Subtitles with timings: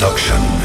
[0.00, 0.59] Production.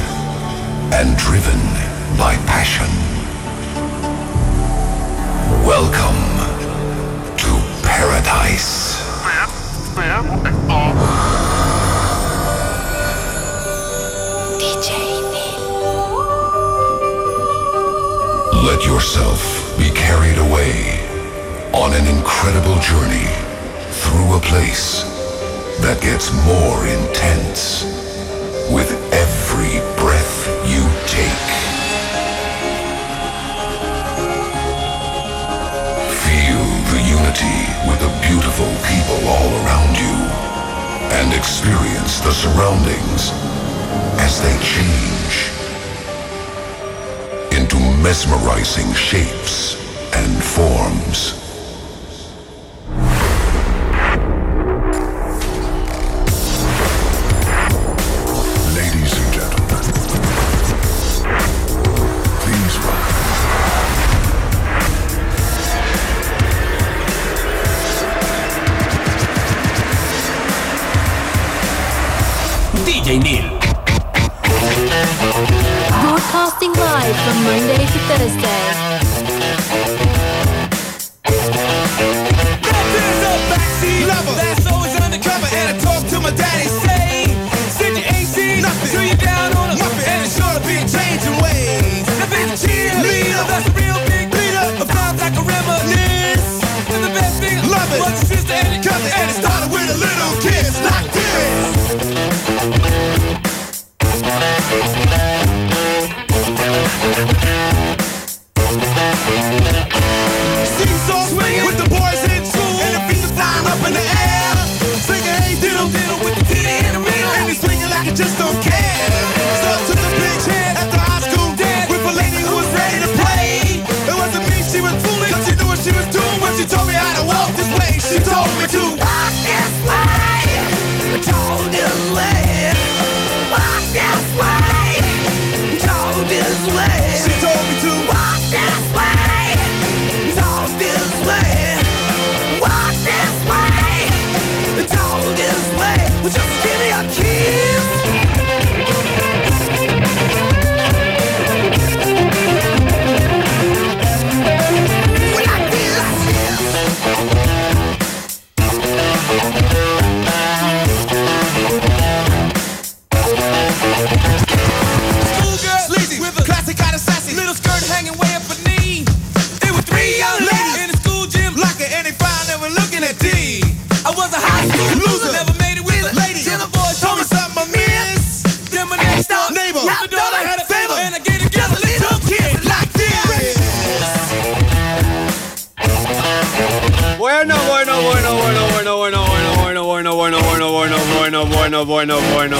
[190.75, 192.57] bueno, bueno, bueno, bueno, bueno, bueno,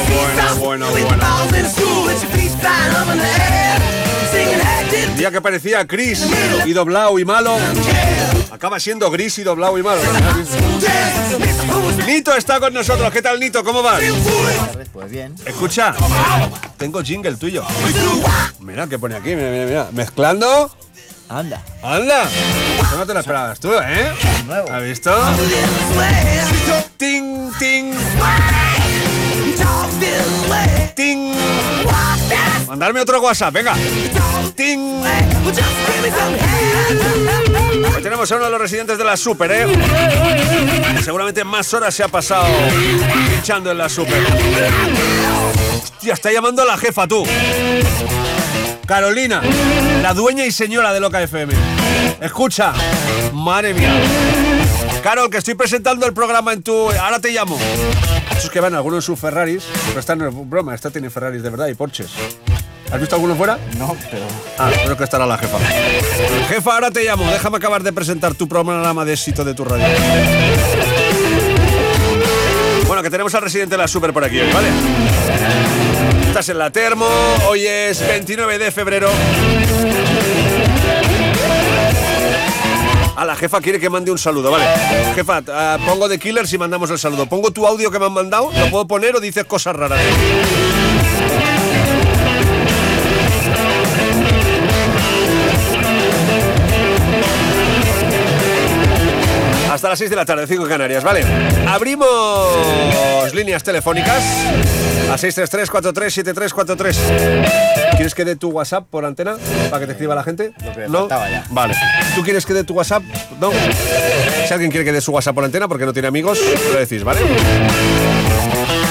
[0.57, 1.17] bueno, bueno.
[5.17, 6.25] Día que parecía gris
[6.65, 7.57] y doblado y malo,
[8.51, 9.99] acaba siendo gris y doblado y malo.
[12.07, 13.11] Nito está con nosotros.
[13.11, 13.65] ¿Qué tal, Nito?
[13.65, 14.01] ¿Cómo vas?
[14.93, 15.35] Pues bien.
[15.45, 15.93] Escucha,
[16.77, 17.65] tengo jingle tuyo.
[18.61, 19.89] Mira que pone aquí, mira, mira, mira.
[19.91, 20.71] Mezclando
[21.29, 21.63] Anda.
[21.81, 22.29] Anda.
[22.97, 24.11] No te lo esperabas tú, ¿eh?
[24.45, 24.71] Nuevo.
[24.71, 25.11] ¿Has visto?
[26.97, 27.93] Ting, ting.
[30.95, 31.35] Ting.
[32.67, 33.73] Mandarme otro WhatsApp, venga.
[34.55, 35.03] Ting.
[37.95, 39.67] Ahí tenemos a uno de los residentes de la Super, ¿eh?
[41.03, 42.47] Seguramente más horas se ha pasado
[43.31, 44.21] pinchando en la Super.
[45.83, 47.25] Hostia, está llamando a la jefa, tú.
[48.85, 49.41] Carolina,
[50.01, 51.53] la dueña y señora de Loca FM.
[52.21, 52.73] Escucha,
[53.33, 53.91] madre mía.
[55.01, 56.91] Carol, que estoy presentando el programa en tu.
[56.91, 57.57] Ahora te llamo.
[58.37, 61.41] Esos que van algunos en sus Ferraris, pero esta no es broma, esta tiene Ferraris
[61.41, 62.09] de verdad y Porsches.
[62.91, 63.57] ¿Has visto alguno fuera?
[63.77, 64.25] No, pero.
[64.59, 65.57] Ah, creo que estará la jefa.
[66.49, 67.29] Jefa, ahora te llamo.
[67.31, 69.85] Déjame acabar de presentar tu programa de éxito de tu radio.
[72.85, 74.67] Bueno, que tenemos al residente de la Super por aquí hoy, ¿vale?
[76.35, 77.07] Estás en la Termo,
[77.47, 79.09] hoy es 29 de febrero.
[83.15, 84.65] A la jefa quiere que mande un saludo, ¿vale?
[85.15, 87.25] Jefa, ah, pongo de Killers y mandamos el saludo.
[87.25, 88.51] ¿Pongo tu audio que me han mandado?
[88.51, 90.01] ¿Lo puedo poner o dices cosas raras?
[99.75, 101.21] Hasta las 6 de la tarde, 5 Canarias, ¿vale?
[101.67, 102.07] Abrimos
[103.33, 104.23] líneas telefónicas
[105.11, 106.95] a 633-437343.
[107.97, 109.35] ¿Quieres que dé tu WhatsApp por antena
[109.69, 110.53] para que te escriba la gente?
[110.63, 110.99] Lo que me ¿No?
[110.99, 111.43] faltaba ya.
[111.49, 111.75] Vale.
[112.15, 113.03] ¿Tú quieres que dé tu WhatsApp?
[113.37, 113.51] No.
[114.47, 116.39] Si alguien quiere que dé su WhatsApp por antena porque no tiene amigos,
[116.71, 117.19] lo decís, ¿vale?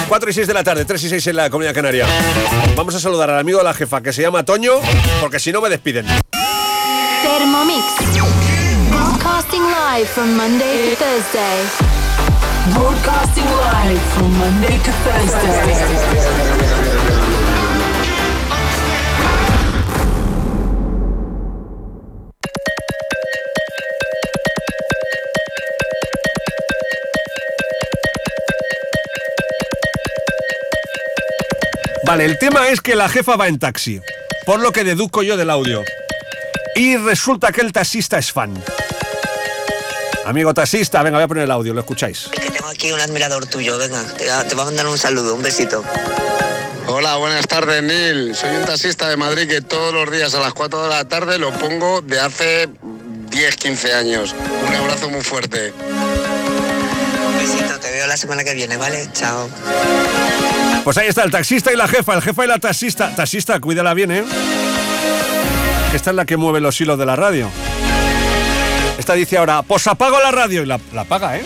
[0.07, 2.07] 4 y 6 de la tarde, 3 y 6 en la Comunidad Canaria.
[2.77, 4.73] Vamos a saludar al amigo de la jefa que se llama Toño,
[5.23, 6.05] porque si no me despiden.
[7.23, 8.44] Thermomix.
[9.45, 11.67] Broadcasting live from Monday to Thursday.
[12.73, 15.75] Broadcasting live from Monday to Thursday.
[32.07, 34.01] Vale, el tema es que la jefa va en taxi,
[34.47, 35.83] por lo que deduzco yo del audio.
[36.77, 38.55] Y resulta que el taxista es fan.
[40.27, 42.29] Amigo taxista, venga, voy a poner el audio, lo escucháis.
[42.33, 45.43] Que tengo aquí un admirador tuyo, venga, te, te voy a mandar un saludo, un
[45.43, 45.85] besito.
[46.87, 48.35] Hola, buenas tardes, Neil.
[48.35, 51.39] Soy un taxista de Madrid que todos los días a las 4 de la tarde
[51.39, 52.69] lo pongo de hace
[53.31, 54.35] 10, 15 años.
[54.67, 55.73] Un abrazo muy fuerte.
[55.73, 59.09] Un besito, te veo la semana que viene, ¿vale?
[59.13, 59.49] Chao.
[60.85, 63.15] Pues ahí está el taxista y la jefa, el jefa y la taxista.
[63.15, 64.25] Taxista, cuídala bien, ¿eh?
[65.95, 67.51] Esta es la que mueve los hilos de la radio.
[69.05, 71.43] Esta dice ahora, pues apago la radio y la, la apaga, ¿eh?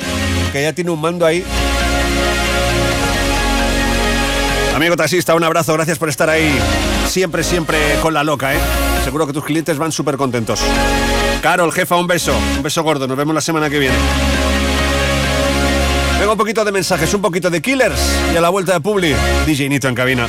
[0.52, 1.42] Que ya tiene un mando ahí.
[4.76, 6.56] Amigo taxista, un abrazo, gracias por estar ahí.
[7.08, 8.58] Siempre, siempre con la loca, ¿eh?
[9.02, 10.60] Seguro que tus clientes van súper contentos.
[11.42, 12.32] Carol, jefa, un beso.
[12.58, 13.96] Un beso gordo, nos vemos la semana que viene.
[16.20, 17.98] Venga, un poquito de mensajes, un poquito de killers
[18.32, 19.16] y a la vuelta de Publi,
[19.46, 20.28] DJ Nito en cabina.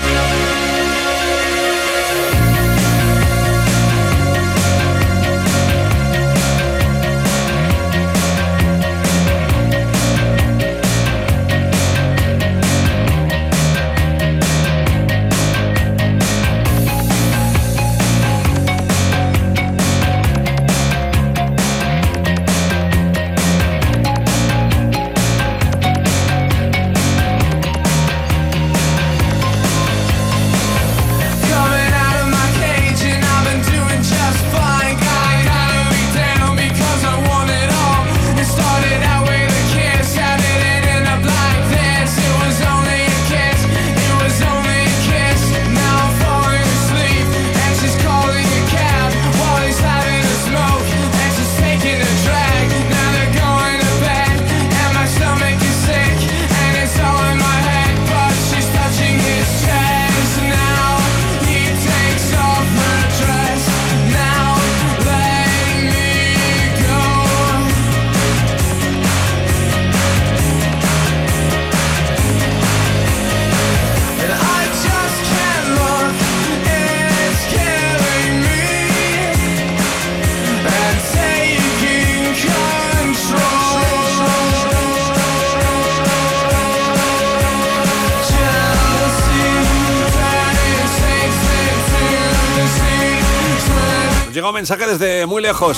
[94.89, 95.77] Desde muy lejos.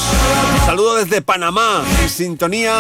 [0.66, 2.80] Saludo desde Panamá, en sintonía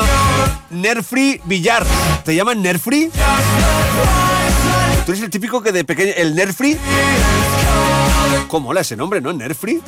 [0.69, 1.85] Nerfree Villar.
[2.23, 3.11] ¿Te llaman Nerfree?
[5.05, 6.13] ¿Tú eres el típico que de pequeño...
[6.15, 6.77] ¿El Nerfree?
[8.47, 9.33] ¿Cómo mola ese nombre, no?
[9.33, 9.81] ¿Nerfree?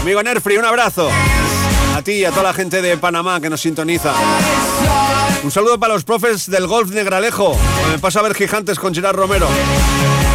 [0.00, 1.10] Amigo Nerfree, un abrazo.
[1.94, 4.14] A ti y a toda la gente de Panamá que nos sintoniza.
[5.42, 7.54] Un saludo para los profes del Golf Negralejo.
[7.92, 9.46] Me paso a ver gigantes con Gerard Romero.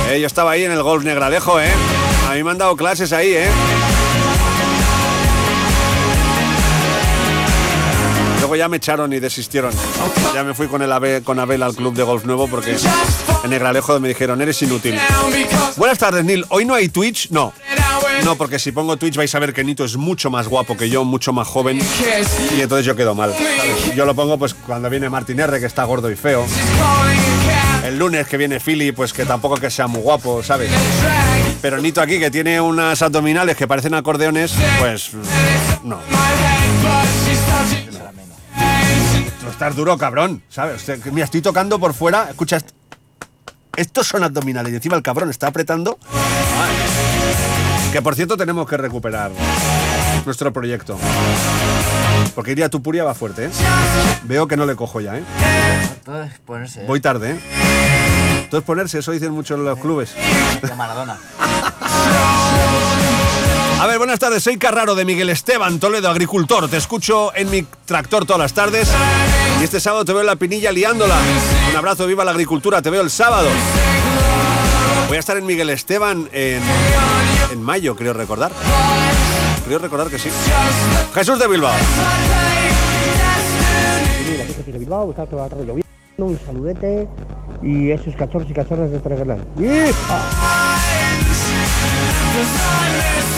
[0.10, 1.72] Eh, yo estaba ahí en el Golf Negralejo, ¿eh?
[2.30, 3.48] A mí me han dado clases ahí, ¿eh?
[8.40, 9.72] Luego ya me echaron y desistieron.
[10.34, 12.76] Ya me fui con, el Abe- con Abel al club de golf nuevo porque
[13.44, 15.00] en Negralejo me dijeron, eres inútil.
[15.78, 16.46] Buenas tardes, Neil.
[16.50, 17.30] ¿Hoy no hay Twitch?
[17.30, 17.54] No.
[18.26, 20.90] No, porque si pongo Twitch vais a ver que Nito es mucho más guapo que
[20.90, 21.80] yo, mucho más joven.
[22.58, 23.34] Y entonces yo quedo mal.
[23.96, 26.46] Yo lo pongo pues cuando viene Martín R, que está gordo y feo.
[27.86, 30.70] El lunes que viene Philly, pues que tampoco que sea muy guapo, ¿sabes?
[31.64, 35.12] Pero Nito aquí, que tiene unas abdominales que parecen acordeones, pues
[35.84, 35.98] no.
[39.42, 40.84] No estás duro, cabrón, ¿sabes?
[41.12, 42.72] Mira, estoy tocando por fuera, escucha, est-
[43.78, 45.98] estos son abdominales y encima el cabrón está apretando.
[47.94, 49.32] Que por cierto tenemos que recuperar
[50.26, 51.00] nuestro proyecto.
[52.36, 53.50] Porque iría Tupuria va fuerte, ¿eh?
[54.24, 55.24] Veo que no le cojo ya, ¿eh?
[56.04, 56.82] Todo es ponerse.
[56.82, 56.86] ¿eh?
[56.88, 57.40] Voy tarde, ¿eh?
[58.44, 60.14] Entonces ponerse, eso dicen muchos los clubes.
[60.62, 61.18] De Maradona.
[63.82, 66.70] A ver, buenas tardes, soy Carraro de Miguel Esteban, Toledo, agricultor.
[66.70, 68.90] Te escucho en mi tractor todas las tardes
[69.60, 71.18] y este sábado te veo en la pinilla liándola.
[71.70, 73.50] Un abrazo, viva la agricultura, te veo el sábado.
[75.10, 76.62] Voy a estar en Miguel Esteban en,
[77.52, 78.52] en mayo, creo recordar.
[79.66, 80.30] Creo recordar que sí.
[81.14, 81.74] Jesús de Bilbao.
[84.32, 85.86] Mira, fíjate de Bilbao, está todo atrás lloviendo,
[86.20, 87.08] un saludete
[87.62, 89.00] y esos cachorros y cachorras de
[92.34, 92.94] Treguelán.
[93.14, 93.33] Buenas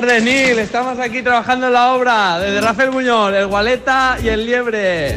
[0.00, 0.58] tardes, Neil.
[0.58, 5.16] Estamos aquí trabajando en la obra desde Rafael Muñoz, el Gualeta y el Liebre.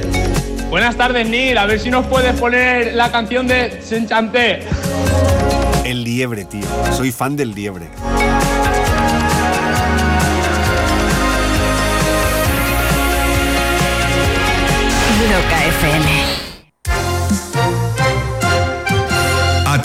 [0.70, 1.58] Buenas tardes, Neil.
[1.58, 4.62] A ver si nos puedes poner la canción de Senchanté.
[5.84, 6.66] El liebre, tío.
[6.96, 7.88] Soy fan del liebre.
[15.30, 16.29] Loca FM.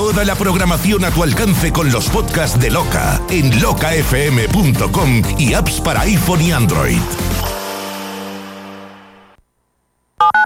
[0.00, 5.78] Toda la programación a tu alcance con los podcasts de Loca en locafm.com y apps
[5.82, 6.98] para iPhone y Android.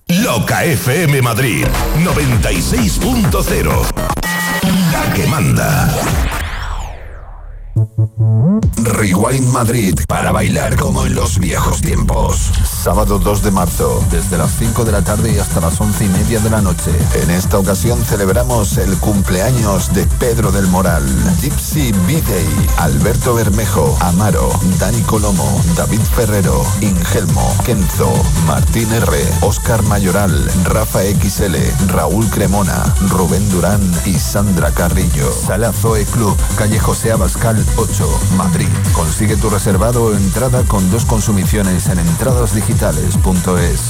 [0.08, 1.64] Loca FM Madrid
[2.02, 3.87] 96.0.
[4.90, 5.88] La que manda.
[8.82, 12.50] Rewind Madrid para bailar como en los viejos tiempos.
[12.84, 16.08] Sábado 2 de marzo, desde las 5 de la tarde y hasta las 11 y
[16.10, 16.92] media de la noche.
[17.14, 21.02] En esta ocasión celebramos el cumpleaños de Pedro del Moral,
[21.40, 28.12] Gypsy B-Day, Alberto Bermejo, Amaro, Dani Colomo, David Ferrero, Ingelmo, Kenzo,
[28.46, 35.32] Martín R, Oscar Mayoral, Rafa XL, Raúl Cremona, Rubén Durán y Sandra Carrillo.
[35.32, 38.68] Sala Zoe Club, calle José Abascal 8, Madrid.
[38.92, 41.98] Consigue tu reservado o entrada con dos consumiciones en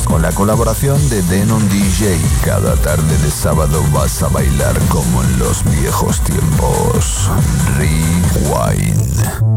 [0.05, 2.19] Con la colaboración de Denon DJ.
[2.45, 7.31] Cada tarde de sábado vas a bailar como en los viejos tiempos.
[7.79, 9.54] Rewind.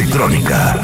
[0.00, 0.80] Electrónica.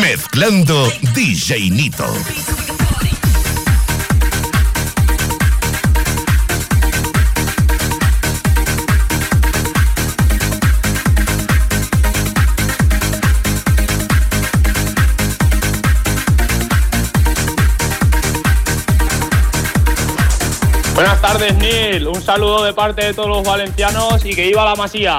[0.00, 2.33] Mezclando DJ Nito.
[22.24, 25.18] Saludo de parte de todos los valencianos y que iba la masía.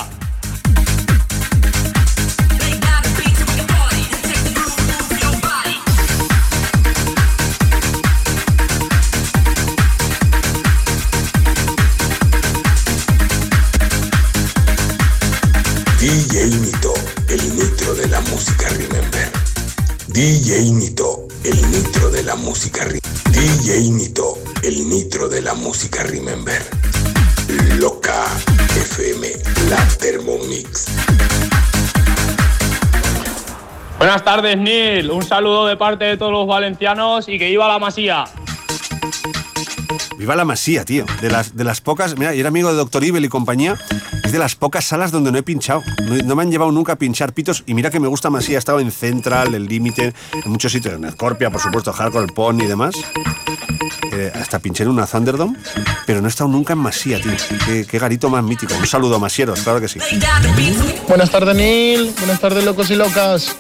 [16.00, 16.94] DJ Nito,
[17.30, 19.32] el nitro de la música Remember.
[20.08, 23.02] DJ Nito, el nitro de la música Remember.
[23.32, 26.64] DJ Nito, el nitro de la música Remember.
[27.80, 28.26] Loca
[28.76, 29.28] FM,
[29.70, 30.86] la Thermomix.
[33.98, 35.12] Buenas tardes, Nil.
[35.12, 38.26] Un saludo de parte de todos los valencianos y que iba la masía.
[40.18, 41.06] Viva la Masía, tío.
[41.22, 42.18] De las, de las pocas.
[42.18, 43.78] Mira, yo era amigo de Doctor Ibel y compañía.
[44.36, 45.82] De las pocas salas donde no he pinchado.
[46.26, 47.64] No, me han llevado nunca a pinchar pitos.
[47.68, 48.58] Y mira que me gusta Masía.
[48.58, 50.96] He estado en Central, El Límite, en muchos sitios.
[50.96, 52.96] En Scorpia, por supuesto, Hardcore, Pony y demás.
[54.12, 55.58] Eh, hasta pinché en una Thunderdome.
[56.06, 57.32] Pero no he estado nunca en Masía, tío.
[57.66, 58.74] Qué, garito más mítico.
[58.76, 60.00] Un saludo a Masieros, claro que sí.
[61.08, 62.14] Buenas tardes, Neil.
[62.18, 63.56] Buenas tardes, locos y locas.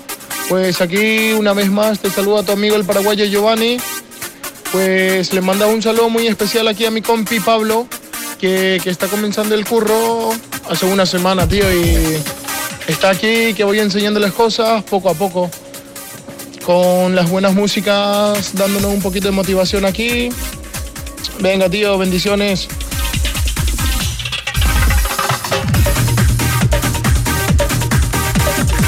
[0.50, 3.78] Pues aquí, una vez más, te saluda tu amigo el paraguayo Giovanni.
[4.74, 7.88] Pues le manda un saludo muy especial aquí a mi compi Pablo,
[8.40, 10.32] que, que está comenzando el curro
[10.70, 12.18] hace una semana, tío, y
[12.88, 15.50] está aquí, que voy enseñándoles cosas poco a poco.
[16.66, 20.30] Con las buenas músicas, dándonos un poquito de motivación aquí.
[21.40, 22.68] Venga, tío, bendiciones.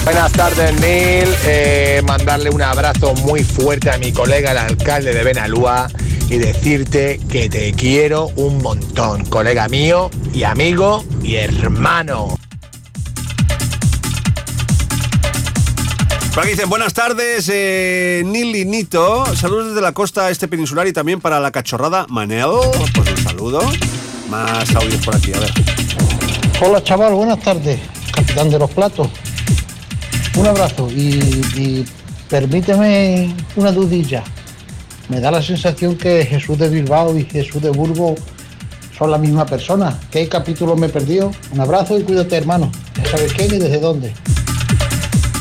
[0.07, 1.27] Buenas tardes, Neil.
[1.45, 5.89] Eh, mandarle un abrazo muy fuerte a mi colega, el alcalde de Benalúa,
[6.29, 12.37] y decirte que te quiero un montón, colega mío y amigo y hermano.
[16.33, 19.25] Por aquí dicen, buenas tardes, eh, Nil y Nito.
[19.35, 22.45] Saludos desde la costa este peninsular y también para la cachorrada Manel.
[22.93, 23.61] Pues un saludo.
[24.29, 25.51] Más audios por aquí, a ver.
[26.61, 27.79] Hola chaval, buenas tardes,
[28.11, 29.09] capitán de los platos.
[30.35, 31.19] Un abrazo y,
[31.55, 31.85] y
[32.29, 34.23] permíteme una dudilla.
[35.09, 38.19] Me da la sensación que Jesús de Bilbao y Jesús de Burgos
[38.97, 39.97] son la misma persona.
[40.11, 41.31] ¿Qué capítulo me he perdido?
[41.51, 42.71] Un abrazo y cuídate hermano.
[42.95, 44.13] Ya sabes quién y desde dónde.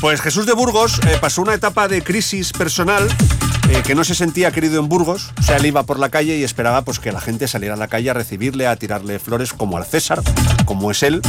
[0.00, 3.08] Pues Jesús de Burgos eh, pasó una etapa de crisis personal
[3.68, 5.32] eh, que no se sentía querido en Burgos.
[5.38, 7.78] O sea, él iba por la calle y esperaba pues, que la gente saliera a
[7.78, 10.22] la calle a recibirle, a tirarle flores como al César,
[10.64, 11.20] como es él.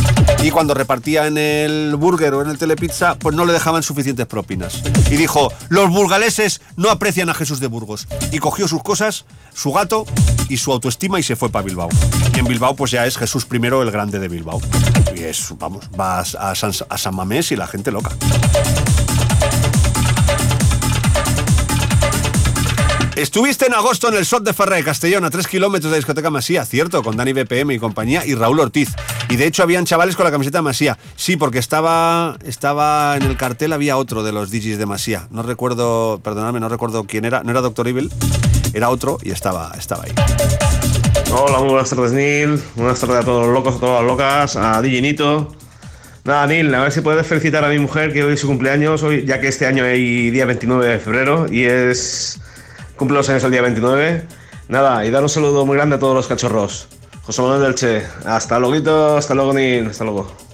[0.43, 4.25] Y cuando repartía en el burger o en el telepizza, pues no le dejaban suficientes
[4.25, 4.81] propinas.
[5.09, 8.07] Y dijo, los burgaleses no aprecian a Jesús de Burgos.
[8.31, 10.05] Y cogió sus cosas, su gato
[10.49, 11.89] y su autoestima y se fue para Bilbao.
[12.35, 14.61] Y en Bilbao pues ya es Jesús primero el grande de Bilbao.
[15.15, 18.11] Y es, vamos, vas a San, a San Mamés y la gente loca.
[23.17, 26.63] Estuviste en agosto en el SOT de Ferrer Castellón, a 3 kilómetros de discoteca Masía,
[26.65, 28.91] cierto, con Dani BPM y compañía y Raúl Ortiz.
[29.27, 30.99] Y de hecho habían chavales con la camiseta de Masía.
[31.15, 35.27] Sí, porque estaba, estaba en el cartel, había otro de los DJs de Masía.
[35.31, 38.11] No recuerdo, perdonadme, no recuerdo quién era, no era Doctor Evil,
[38.75, 40.11] era otro y estaba, estaba ahí.
[41.31, 42.61] Hola, muy buenas tardes, Neil.
[42.75, 45.55] Buenas tardes a todos los locos, a todas las locas, a Diginito.
[46.23, 49.01] Nada, Neil, a ver si puedes felicitar a mi mujer que hoy es su cumpleaños,
[49.01, 52.39] hoy, ya que este año hay día 29 de febrero y es.
[52.97, 54.23] Cumple los años el día 29.
[54.67, 56.89] Nada, y dar un saludo muy grande a todos los cachorros.
[57.23, 58.03] José Manuel del Che.
[58.25, 59.87] Hasta luego, hasta luego, Neil.
[59.87, 60.46] Hasta luego.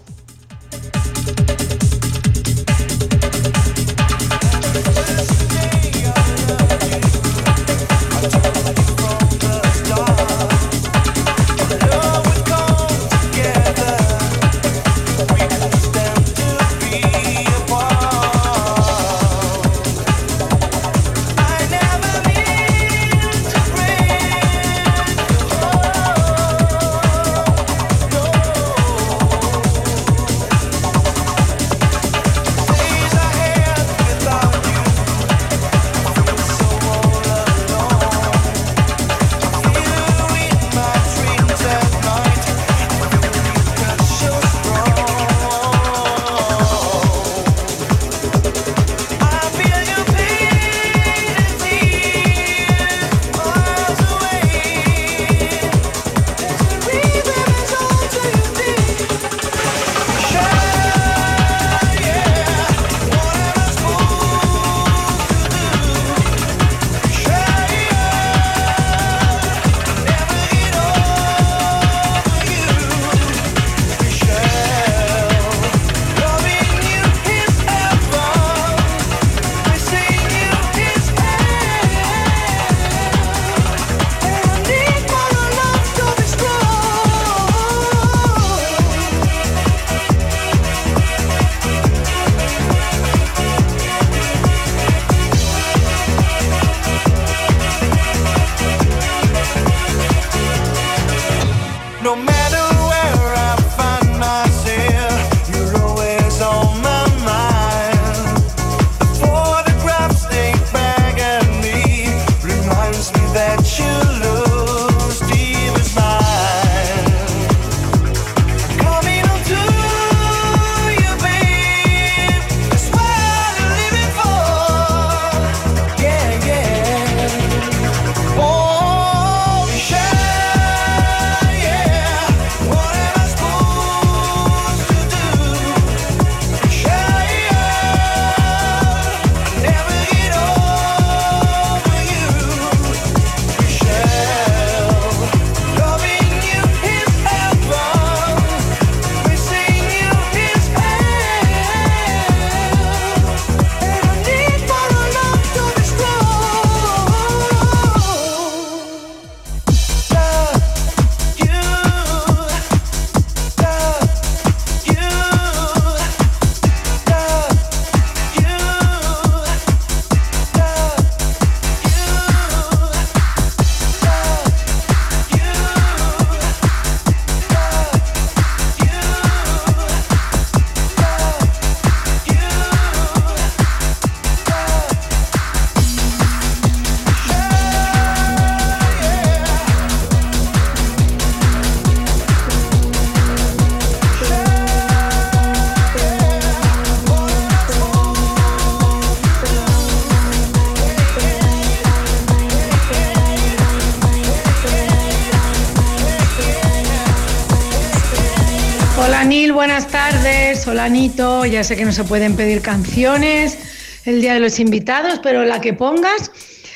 [210.85, 213.57] Ya sé que no se pueden pedir canciones
[214.03, 216.29] el día de los invitados, pero la que pongas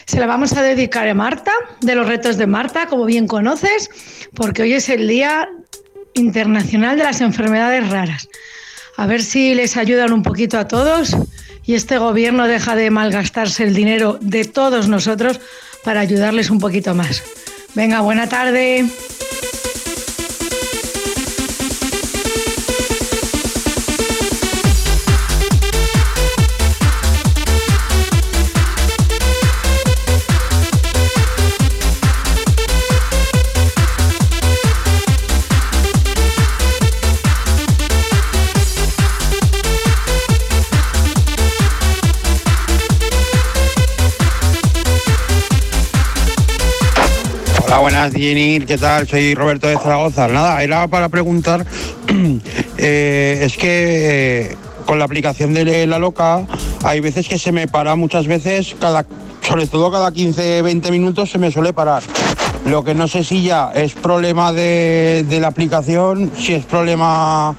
[0.06, 3.90] se la vamos a dedicar a Marta, de los retos de Marta, como bien conoces,
[4.34, 5.50] porque hoy es el Día
[6.14, 8.30] Internacional de las Enfermedades Raras.
[8.96, 11.14] A ver si les ayudan un poquito a todos
[11.66, 15.42] y este gobierno deja de malgastarse el dinero de todos nosotros
[15.84, 17.24] para ayudarles un poquito más.
[17.76, 18.86] Venga, buena tarde.
[48.08, 49.08] Buenas, Jenny, ¿qué tal?
[49.08, 50.28] Soy Roberto de Zaragoza.
[50.28, 51.66] Nada, era para preguntar,
[52.78, 56.46] eh, es que eh, con la aplicación de la loca
[56.84, 59.06] hay veces que se me para muchas veces, cada,
[59.42, 62.04] sobre todo cada 15, 20 minutos se me suele parar.
[62.66, 67.56] Lo que no sé si ya es problema de, la aplicación, si es problema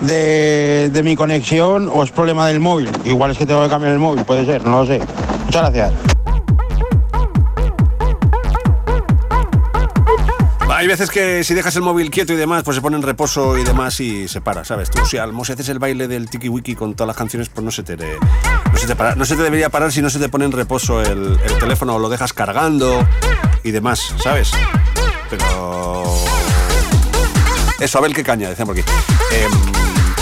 [0.00, 2.90] de mi conexión o es problema del móvil.
[3.04, 5.00] Igual es que tengo que cambiar el móvil, puede ser, no lo sé.
[5.46, 6.11] Muchas gracias.
[10.82, 13.56] Hay veces que si dejas el móvil quieto y demás, pues se pone en reposo
[13.56, 14.90] y demás y se para, ¿sabes?
[14.90, 17.64] Tú, si al si haces el baile del tiki wiki con todas las canciones, pues
[17.64, 20.18] no se te, no se te, para- no se te debería parar si no se
[20.18, 23.06] te pone en reposo el, el teléfono o lo dejas cargando
[23.62, 24.50] y demás, ¿sabes?
[25.30, 26.16] Pero.
[27.78, 28.84] Eso, a ver qué caña, decían por aquí.
[29.30, 29.52] Em,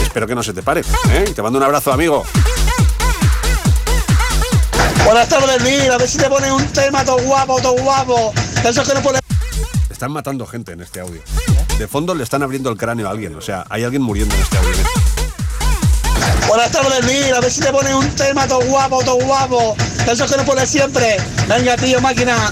[0.02, 1.24] espero que no se te pare, ¿eh?
[1.34, 2.22] Te mando un abrazo, amigo.
[5.06, 5.90] Buenas tardes, Nil.
[5.90, 8.34] A ver si te pones un tema todo guapo, todo guapo.
[8.62, 9.19] De esos que no pone.
[10.00, 11.20] Están matando gente en este audio.
[11.76, 14.40] De fondo le están abriendo el cráneo a alguien, o sea, hay alguien muriendo en
[14.40, 14.70] este audio.
[16.48, 17.34] Buenas tardes, Nil.
[17.34, 19.76] A ver si te pones un tema todo guapo, todo guapo.
[20.06, 21.18] De esos que no pone siempre.
[21.46, 22.50] Venga, tío, máquina.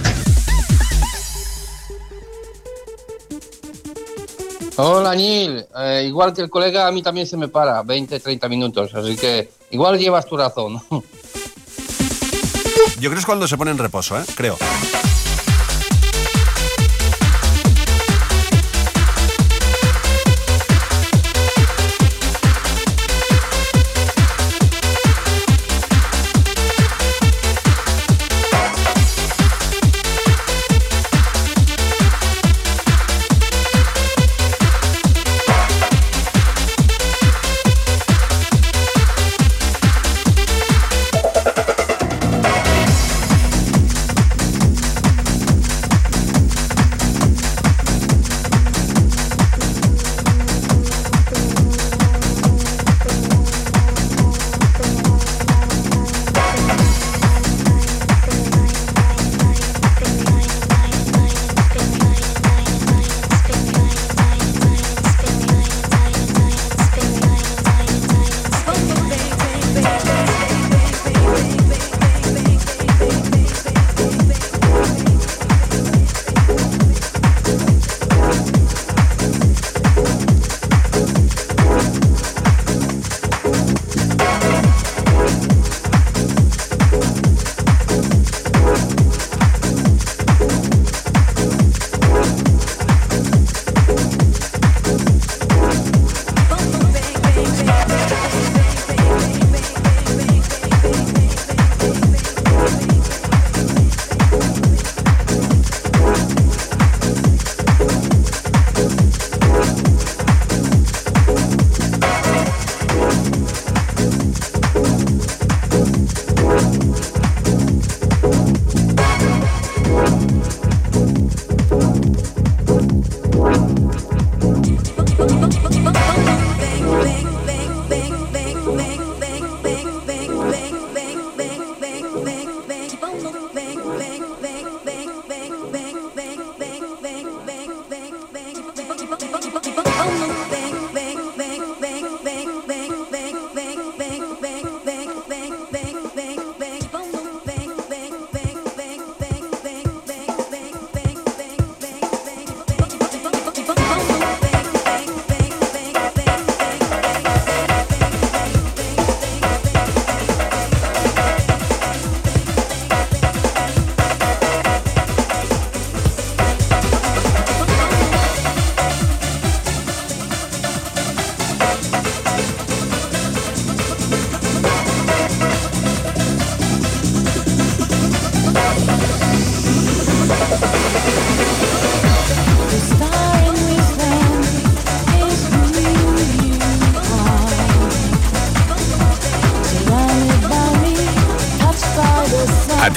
[4.77, 5.65] Hola, Nil.
[5.75, 8.95] Eh, igual que el colega, a mí también se me para 20, 30 minutos.
[8.95, 10.83] Así que igual llevas tu razón.
[13.01, 14.25] Yo creo que es cuando se pone en reposo, ¿eh?
[14.35, 14.59] Creo.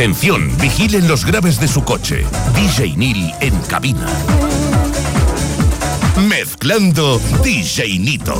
[0.01, 2.25] Atención, vigilen los graves de su coche.
[2.55, 4.07] DJ Neil en cabina.
[6.27, 8.33] Mezclando DJ Nito.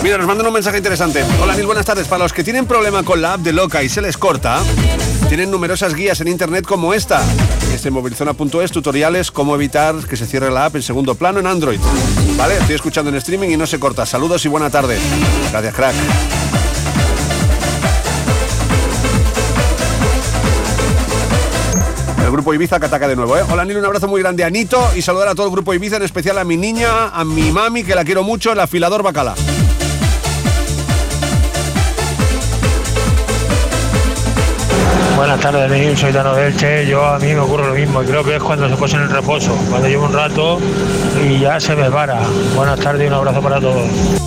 [0.00, 1.24] Mira, nos mandan un mensaje interesante.
[1.42, 2.06] Hola, Nil, buenas tardes.
[2.06, 4.60] Para los que tienen problema con la app de Loca y se les corta,
[5.28, 7.20] tienen numerosas guías en internet como esta.
[7.74, 11.48] Este en movilzona.es, tutoriales, cómo evitar que se cierre la app en segundo plano en
[11.48, 11.80] Android.
[12.38, 12.56] ¿Vale?
[12.56, 14.06] Estoy escuchando en streaming y no se corta.
[14.06, 14.96] Saludos y buena tarde.
[15.50, 15.94] Gracias, crack.
[22.24, 23.42] El grupo Ibiza que ataca de nuevo, ¿eh?
[23.50, 25.96] Hola, Nil, un abrazo muy grande a Nito y saludar a todo el grupo Ibiza,
[25.96, 29.34] en especial a mi niña, a mi mami, que la quiero mucho, el afilador bacala.
[35.18, 35.98] Buenas tardes.
[35.98, 36.86] Soy Dano Delche.
[36.86, 39.10] Yo a mí me ocurre lo mismo creo que es cuando se pone en el
[39.10, 40.60] reposo, cuando llevo un rato
[41.20, 42.20] y ya se me para.
[42.54, 44.17] Buenas tardes y un abrazo para todos.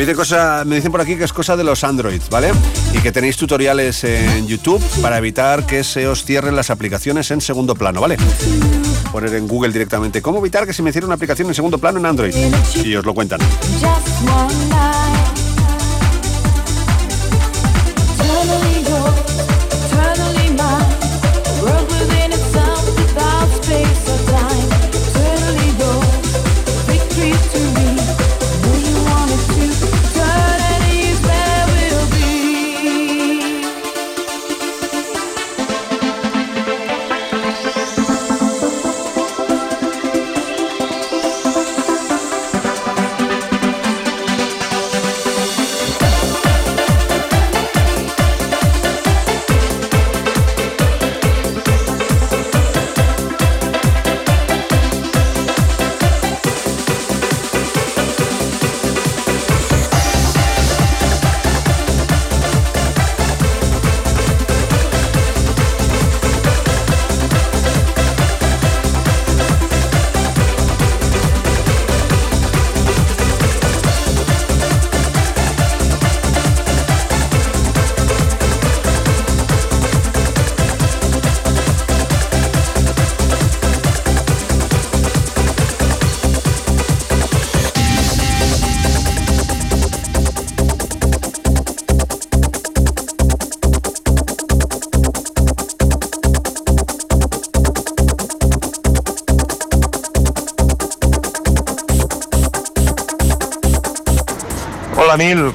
[0.00, 2.52] Me, dice cosa, me dicen por aquí que es cosa de los Androids, ¿vale?
[2.94, 7.42] Y que tenéis tutoriales en YouTube para evitar que se os cierren las aplicaciones en
[7.42, 8.16] segundo plano, ¿vale?
[9.12, 11.98] Poner en Google directamente cómo evitar que se me cierre una aplicación en segundo plano
[11.98, 12.34] en Android.
[12.82, 13.40] Y os lo cuentan.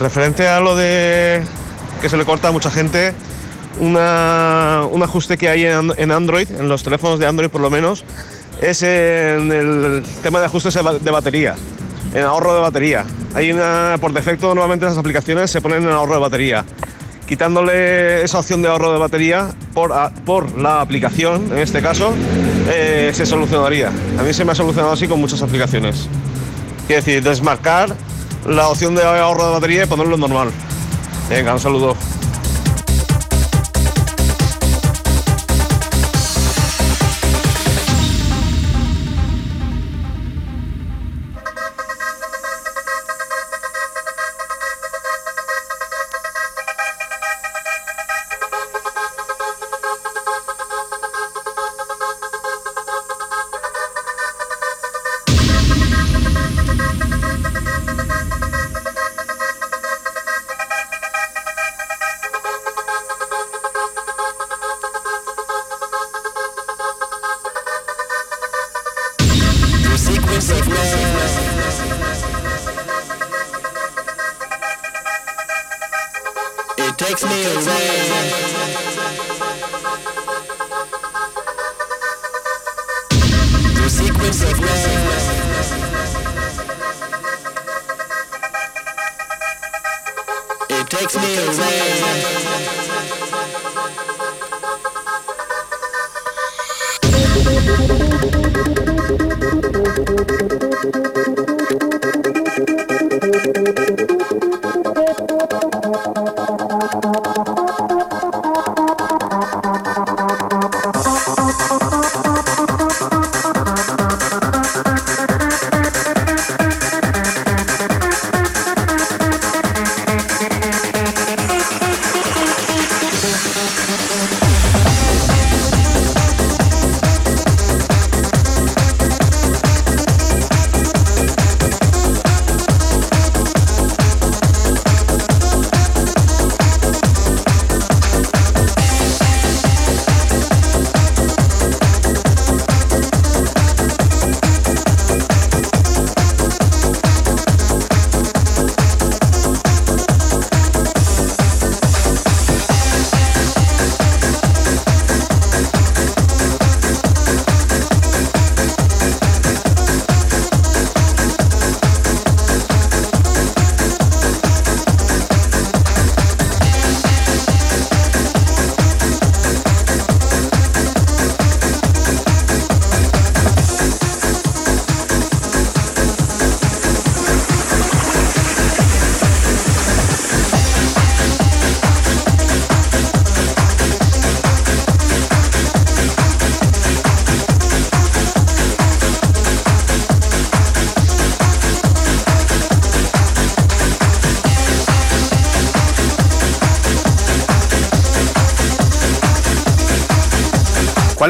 [0.06, 1.42] Referente a lo de
[2.00, 3.12] que se le corta a mucha gente,
[3.80, 7.72] una- un ajuste que hay en, en Android, en los teléfonos de Android por lo
[7.72, 8.04] menos,
[8.62, 11.56] es en el tema de ajustes de ba- de batería,
[12.14, 13.04] en ahorro de batería.
[13.34, 16.64] Hay una, por defecto normalmente esas aplicaciones se ponen en ahorro de batería.
[17.28, 22.14] Quitándole esa opción de ahorro de batería por, a- por la aplicación, en este caso,
[22.70, 23.88] eh, se solucionaría.
[24.20, 26.08] A mí se me ha solucionado así con muchas aplicaciones.
[26.86, 27.96] Quiero decir, desmarcar
[28.46, 30.52] la opción de ahorro de batería y ponerlo en normal.
[31.30, 31.96] Venga, un saludo.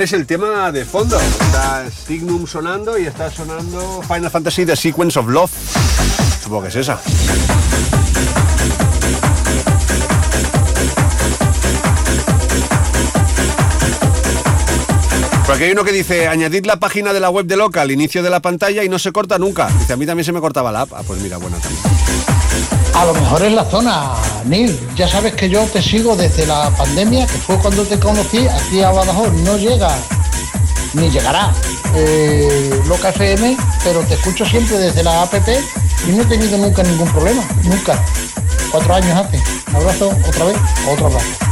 [0.05, 1.19] ¿Cuál es el tema de fondo?
[1.19, 5.49] Está Stignum sonando y está sonando Final Fantasy The Sequence of Love.
[6.43, 7.01] Supongo que es esa.
[15.47, 18.21] Porque hay uno que dice, añadid la página de la web de Loca al inicio
[18.21, 19.69] de la pantalla y no se corta nunca.
[19.79, 20.93] Dice, a mí también se me cortaba la app.
[20.93, 21.84] Ah, pues mira, bueno, también.
[22.95, 24.13] A lo mejor es la zona,
[24.45, 24.79] Neil.
[24.95, 28.81] Ya sabes que yo te sigo desde la pandemia, que fue cuando te conocí aquí
[28.81, 29.33] a Badajoz.
[29.43, 29.93] No llega,
[30.93, 31.51] ni llegará
[31.93, 35.33] eh, Loca FM, pero te escucho siempre desde la app
[36.07, 37.43] y no he tenido nunca ningún problema.
[37.63, 38.01] Nunca.
[38.71, 39.41] Cuatro años hace.
[39.69, 40.57] Un abrazo, otra vez,
[40.89, 41.44] otro abrazo.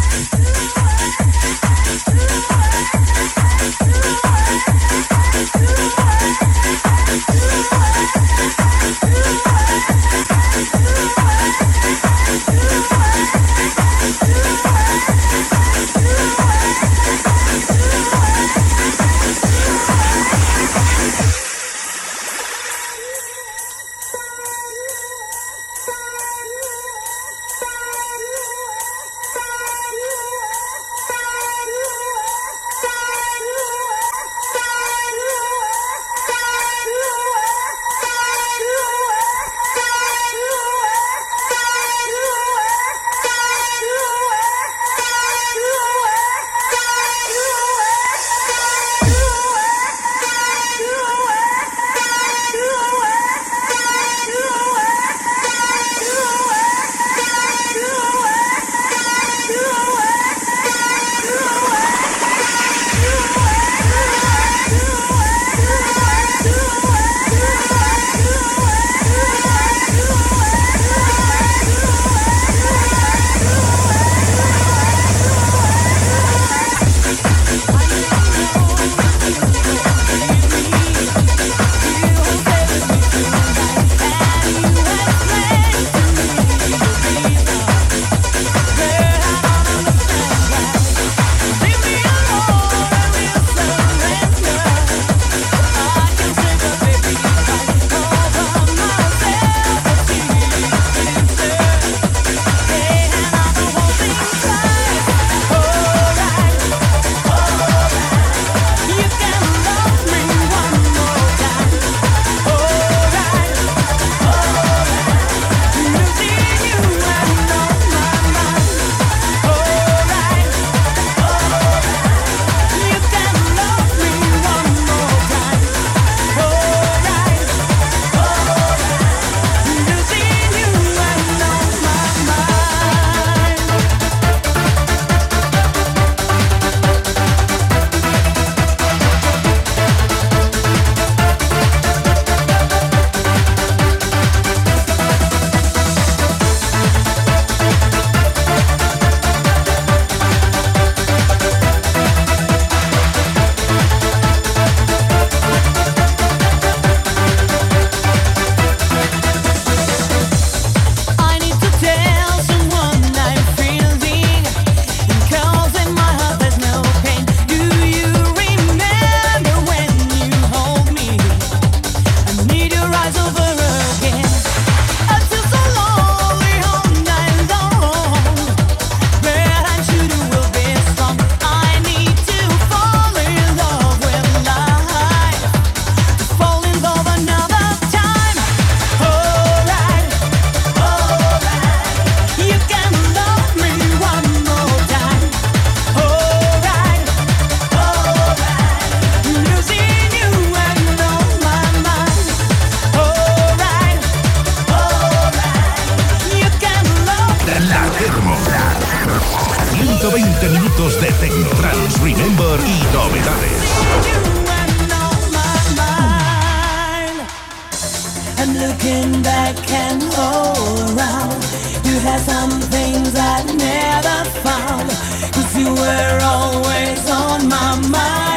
[218.45, 221.41] I'm looking back and all around.
[221.85, 224.89] You had some things I never found.
[225.33, 228.32] Cause you were always on my mind.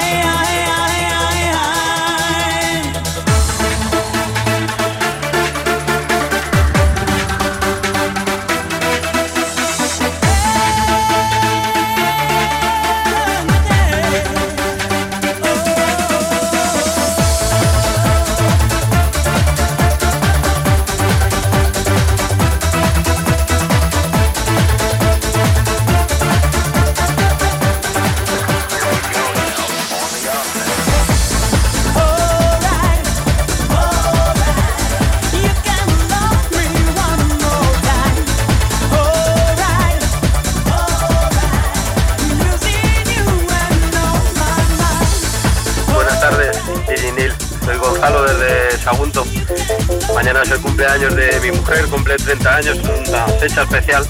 [50.76, 54.06] Cumpleaños de mi mujer, cumple 30 años, una fecha especial.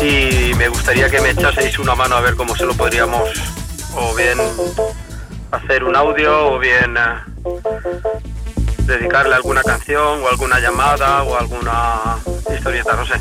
[0.00, 3.28] Y me gustaría que me echaseis una mano a ver cómo se lo podríamos
[3.94, 4.38] o bien
[5.50, 7.50] hacer un audio o bien eh,
[8.86, 12.16] dedicarle alguna canción o alguna llamada o alguna
[12.50, 13.20] historieta, no sé.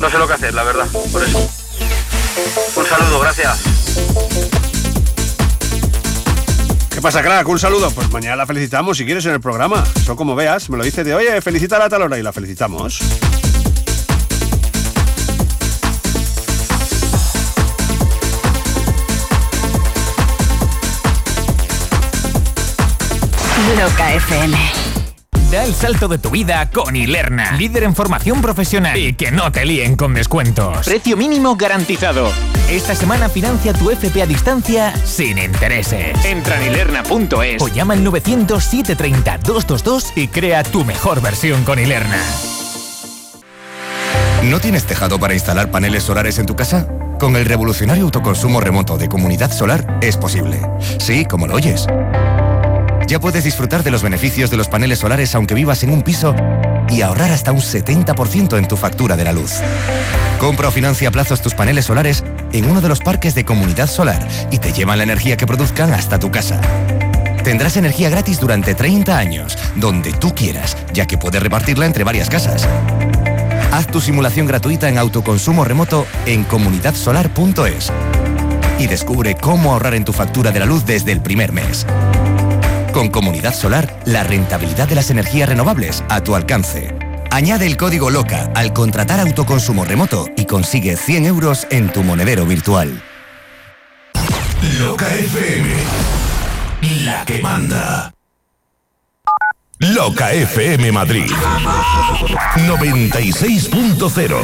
[0.00, 1.38] No sé lo que hacer, la verdad, por eso.
[2.74, 3.73] Un saludo, gracias.
[7.04, 7.46] Pasa, crack?
[7.46, 7.90] Un saludo.
[7.90, 9.84] Pues mañana la felicitamos si quieres en el programa.
[9.94, 12.98] Eso como veas, me lo dices de, oye, felicítala a tal hora y la felicitamos.
[24.14, 24.83] FM.
[25.54, 29.52] Da el salto de tu vida con Ilerna, líder en formación profesional y que no
[29.52, 30.84] te líen con descuentos.
[30.84, 32.28] Precio mínimo garantizado.
[32.68, 36.24] Esta semana financia tu FP a distancia sin intereses.
[36.24, 41.78] Entra en ilerna.es o llama al 900 730 222 y crea tu mejor versión con
[41.78, 42.18] Ilerna.
[44.42, 46.88] ¿No tienes tejado para instalar paneles solares en tu casa?
[47.20, 50.60] Con el revolucionario autoconsumo remoto de Comunidad Solar es posible.
[50.98, 51.86] Sí, como lo oyes.
[53.06, 56.34] Ya puedes disfrutar de los beneficios de los paneles solares aunque vivas en un piso
[56.88, 59.60] y ahorrar hasta un 70% en tu factura de la luz.
[60.38, 63.88] Compra o financia a plazos tus paneles solares en uno de los parques de Comunidad
[63.88, 66.60] Solar y te llevan la energía que produzcan hasta tu casa.
[67.42, 72.30] Tendrás energía gratis durante 30 años, donde tú quieras, ya que puedes repartirla entre varias
[72.30, 72.66] casas.
[73.70, 77.92] Haz tu simulación gratuita en autoconsumo remoto en comunidadsolar.es
[78.78, 81.86] y descubre cómo ahorrar en tu factura de la luz desde el primer mes.
[82.94, 86.96] Con Comunidad Solar, la rentabilidad de las energías renovables a tu alcance.
[87.32, 92.46] Añade el código LOCA al contratar autoconsumo remoto y consigue 100 euros en tu monedero
[92.46, 93.02] virtual.
[94.78, 95.68] Loca FM.
[97.04, 98.12] La que manda.
[99.80, 101.32] Loca FM Madrid.
[102.58, 104.36] 96.0.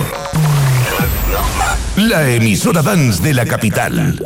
[1.99, 4.21] La emisora dance de la capital.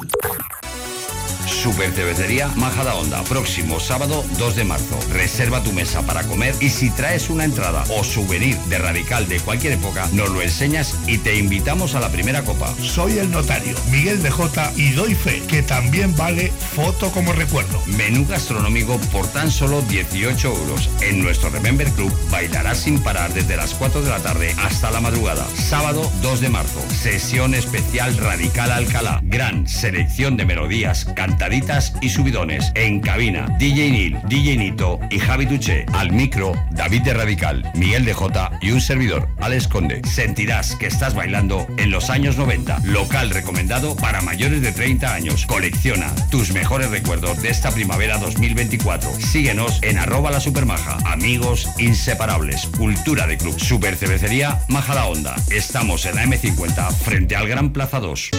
[1.65, 4.99] Super Cervecería Majada Onda, próximo sábado 2 de marzo.
[5.11, 9.41] Reserva tu mesa para comer y si traes una entrada o souvenir de radical de
[9.41, 12.75] cualquier época, nos lo enseñas y te invitamos a la primera copa.
[12.83, 17.83] Soy el notario, Miguel de J y doy fe que también vale foto como recuerdo.
[17.97, 20.91] Menú gastronómico por tan solo 18 euros.
[21.01, 25.01] En nuestro Remember Club bailarás sin parar desde las 4 de la tarde hasta la
[25.01, 25.47] madrugada.
[25.55, 26.85] Sábado 2 de marzo.
[26.91, 29.21] Sesión especial Radical Alcalá.
[29.23, 31.07] Gran selección de melodías,
[31.55, 32.73] cantaditas y subidones.
[32.75, 35.87] En cabina, DJ Nil, DJ Nito y Javi Tuche.
[35.93, 40.03] Al micro, David de Radical, Miguel de J y un servidor, Alex Conde.
[40.05, 42.81] Sentirás que estás bailando en los años 90.
[42.85, 45.47] Local recomendado para mayores de 30 años.
[45.47, 49.13] Colecciona tus mejores recuerdos de esta primavera 2024.
[49.21, 50.99] Síguenos en arroba la supermaja.
[51.05, 52.67] Amigos inseparables.
[52.77, 53.59] Cultura de club.
[53.61, 55.37] Super Cervecería Maja la Onda.
[55.51, 58.31] Estamos en la M50 frente al Gran Plaza 2.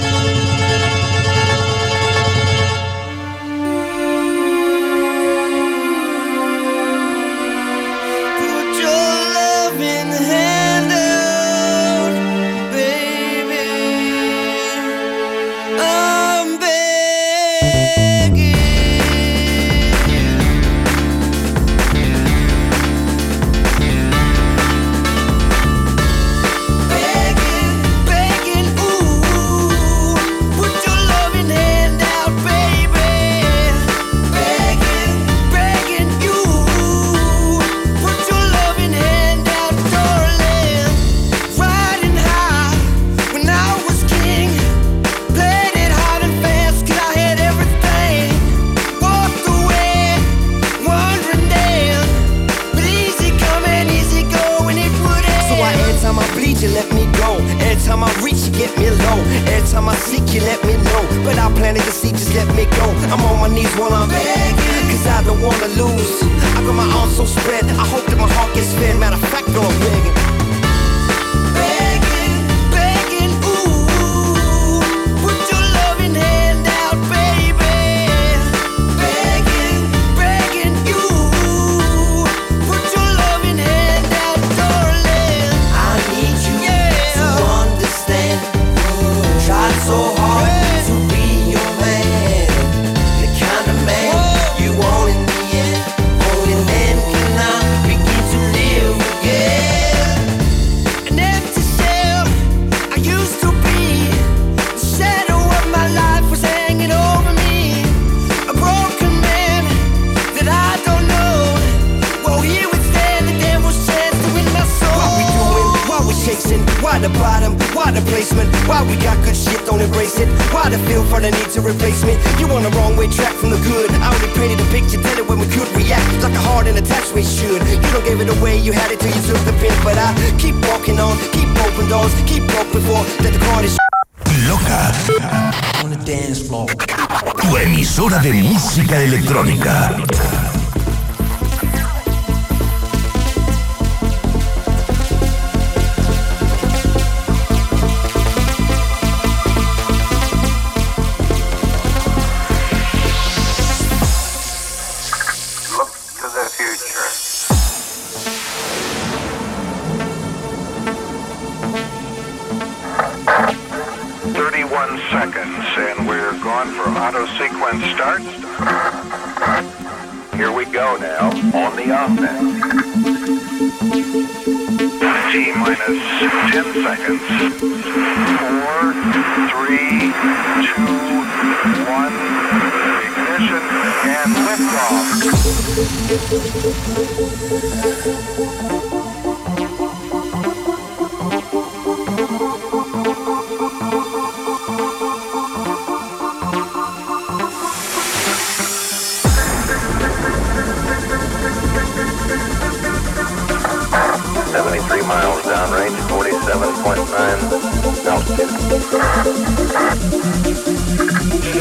[204.96, 208.50] three miles downrange, 47.9 altitude.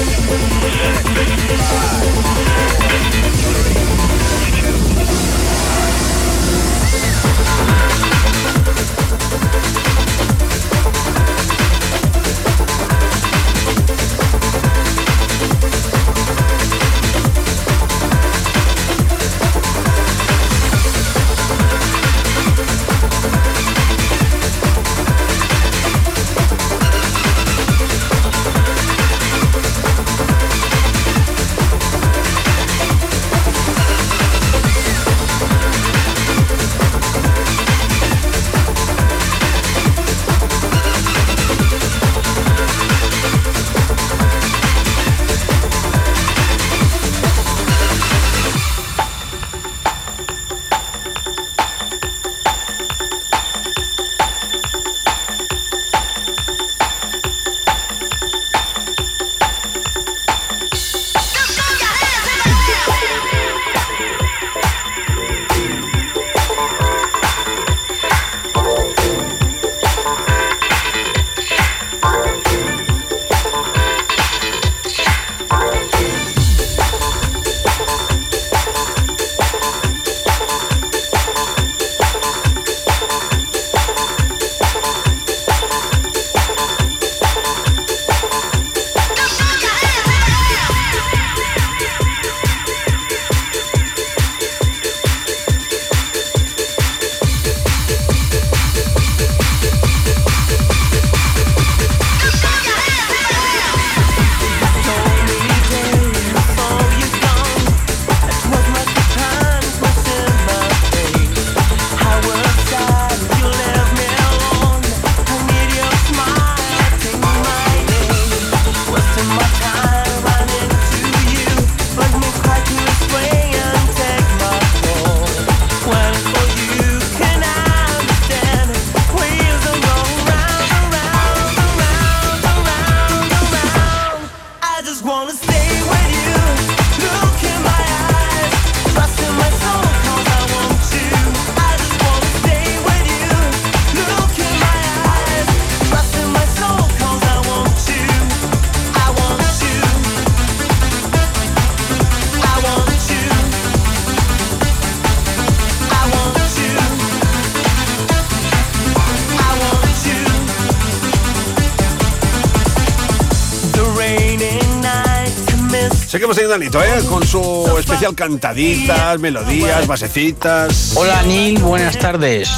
[166.34, 167.04] seguimos teniendo a Nito, ¿eh?
[167.08, 170.92] Con su especial cantaditas, melodías, basecitas.
[170.94, 172.50] Hola, Nil, buenas tardes.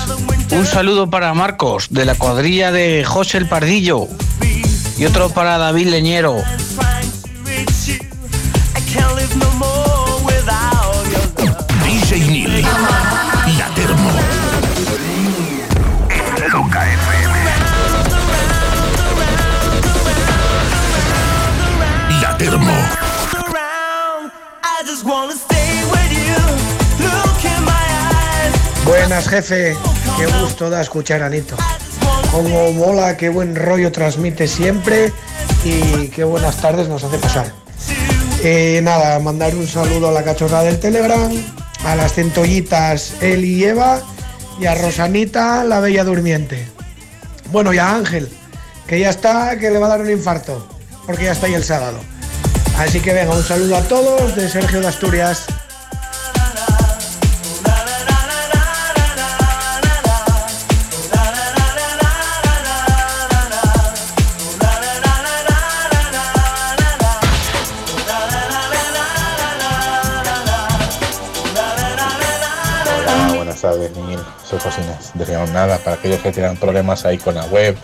[0.51, 4.09] Un saludo para Marcos, de la cuadrilla de José el Pardillo.
[4.99, 6.37] Y otro para David Leñero,
[29.29, 29.77] jefe.
[30.19, 31.57] Qué gusto da escuchar a Anito.
[32.31, 35.13] Como mola, qué buen rollo transmite siempre
[35.65, 37.53] y qué buenas tardes nos hace pasar.
[38.43, 41.31] Eh, nada, mandar un saludo a la cachorra del Telegram,
[41.85, 44.01] a las centollitas Eli y Eva
[44.59, 46.67] y a Rosanita, la bella durmiente.
[47.51, 48.29] Bueno, y a Ángel,
[48.87, 50.67] que ya está, que le va a dar un infarto,
[51.07, 51.99] porque ya está ahí el sábado.
[52.79, 55.47] Así que venga, un saludo a todos de Sergio de Asturias.
[74.63, 75.13] Josines.
[75.15, 77.77] Decíamos nada para aquellos que tengan problemas ahí con la web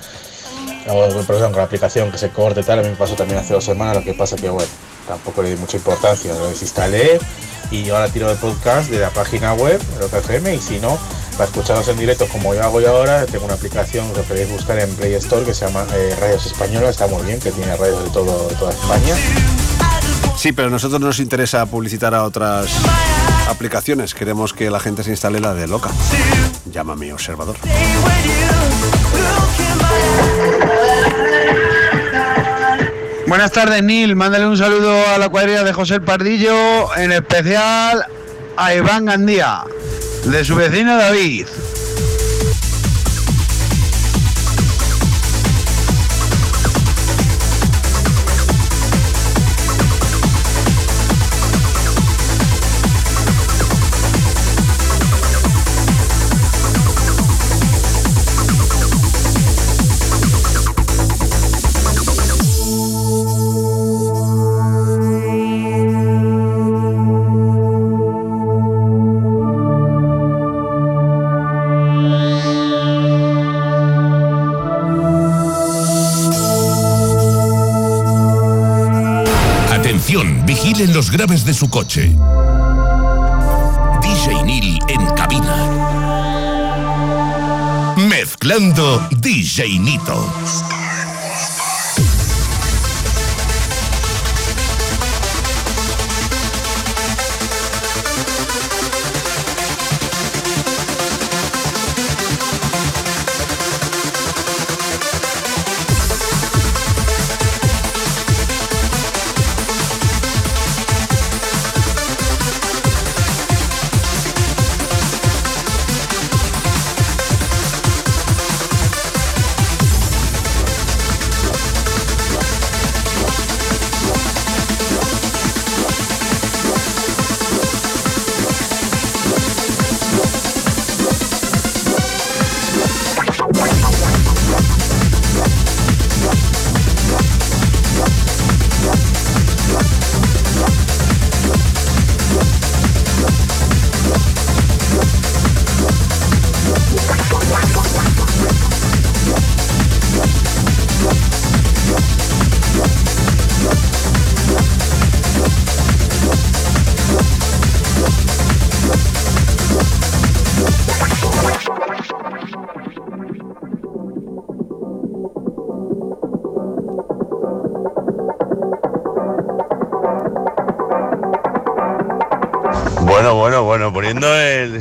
[0.89, 2.81] o problema con la aplicación que se corte tal.
[2.81, 3.97] A mí me pasó también hace dos semanas.
[3.97, 4.69] Lo que pasa que, bueno,
[5.07, 6.33] tampoco le di mucha importancia.
[6.35, 7.19] Lo desinstalé
[7.71, 10.99] y ahora tiro de podcast de la página web, de FM, y si no,
[11.33, 14.79] para escucharlos en directo como yo hago yo ahora, tengo una aplicación que podéis buscar
[14.79, 16.89] en Play Store que se llama eh, Radios Española.
[16.89, 19.15] Está muy bien, que tiene radios de, todo, toda España.
[20.37, 22.71] Sí, pero a nosotros nos interesa publicitar a otras
[23.49, 24.15] aplicaciones.
[24.15, 25.91] Queremos que la gente se instale la de loca.
[26.71, 27.57] Llámame observador.
[33.27, 34.17] Buenas tardes, Nil.
[34.17, 38.07] Mándale un saludo a la cuadrilla de José Pardillo, en especial
[38.57, 39.65] a Iván Gandía,
[40.25, 41.47] de su vecino David.
[80.79, 82.15] Vigilen los graves de su coche.
[84.01, 85.57] DJ Neil en cabina.
[87.97, 90.78] Mezclando DJ Nito.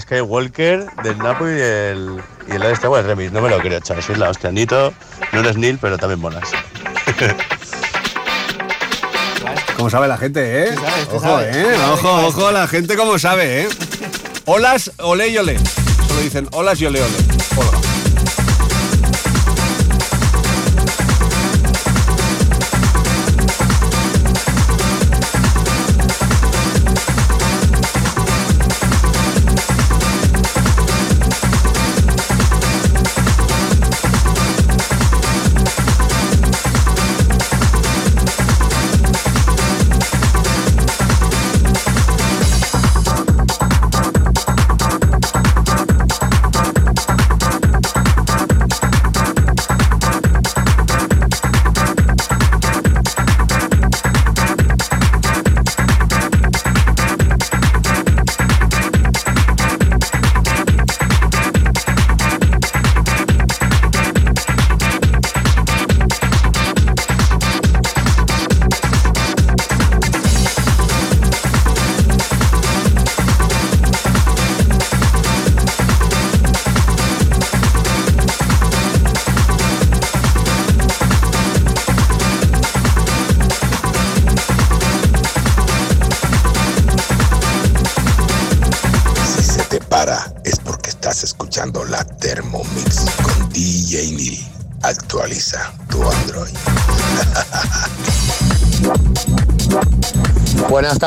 [0.08, 4.02] Skywalker del Napoli y el, y el este, bueno, remix, no me lo creo, chaval,
[4.02, 4.94] soy la hostia, Nito,
[5.34, 6.50] no eres Nil, pero también molas.
[9.76, 10.76] Como sabe la gente, ¿eh?
[10.76, 11.56] sabes, ojo, sabes.
[11.56, 11.76] ¿eh?
[11.78, 13.70] Sabes, Ojo, ojo, la gente como sabe, ¿eh?
[14.46, 15.60] Olas, ole y ole.
[16.08, 17.27] Solo dicen olas y ole ole.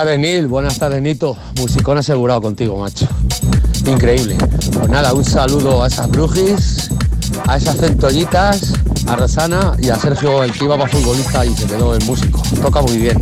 [0.04, 0.48] Tardes.
[0.48, 1.36] Buenas tardes, Nito.
[1.58, 3.06] Musicón asegurado contigo, macho.
[3.86, 4.36] Increíble.
[4.72, 6.90] Pues nada, un saludo a esas brujis,
[7.46, 8.72] a esas centollitas,
[9.06, 12.42] a Rosana y a Sergio, el que iba para futbolista y se quedó en músico.
[12.62, 13.18] Toca muy bien.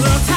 [0.00, 0.29] The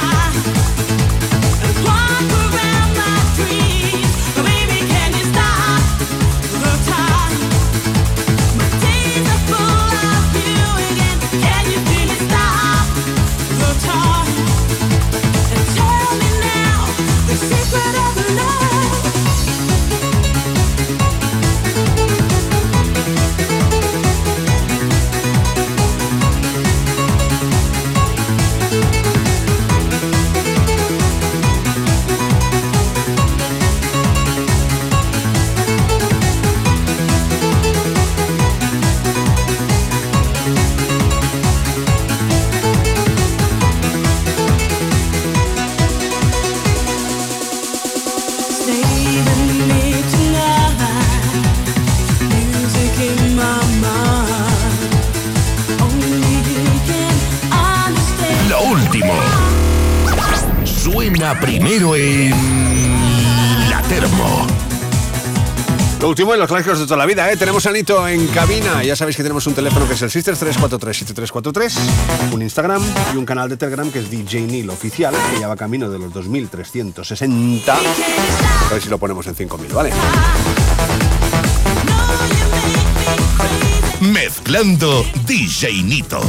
[66.14, 67.38] último en los clásicos de toda la vida, ¿eh?
[67.38, 68.84] Tenemos a Nito en cabina.
[68.84, 71.74] Ya sabéis que tenemos un teléfono que es el Sisters 343-7343,
[72.32, 72.84] un Instagram
[73.16, 75.98] y un canal de Telegram que es DJ Neil Oficial, que ya va camino de
[75.98, 77.74] los 2360.
[77.74, 79.90] A ver si lo ponemos en 5000, ¿vale?
[84.02, 86.22] Mezclando DJ Nito.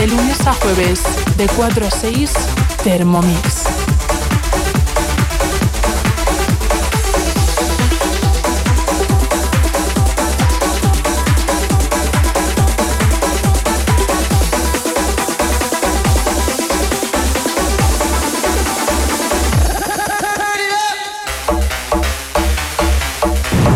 [0.00, 1.02] De lunes a jueves,
[1.36, 2.32] de 4 a 6,
[2.82, 3.64] Thermomix.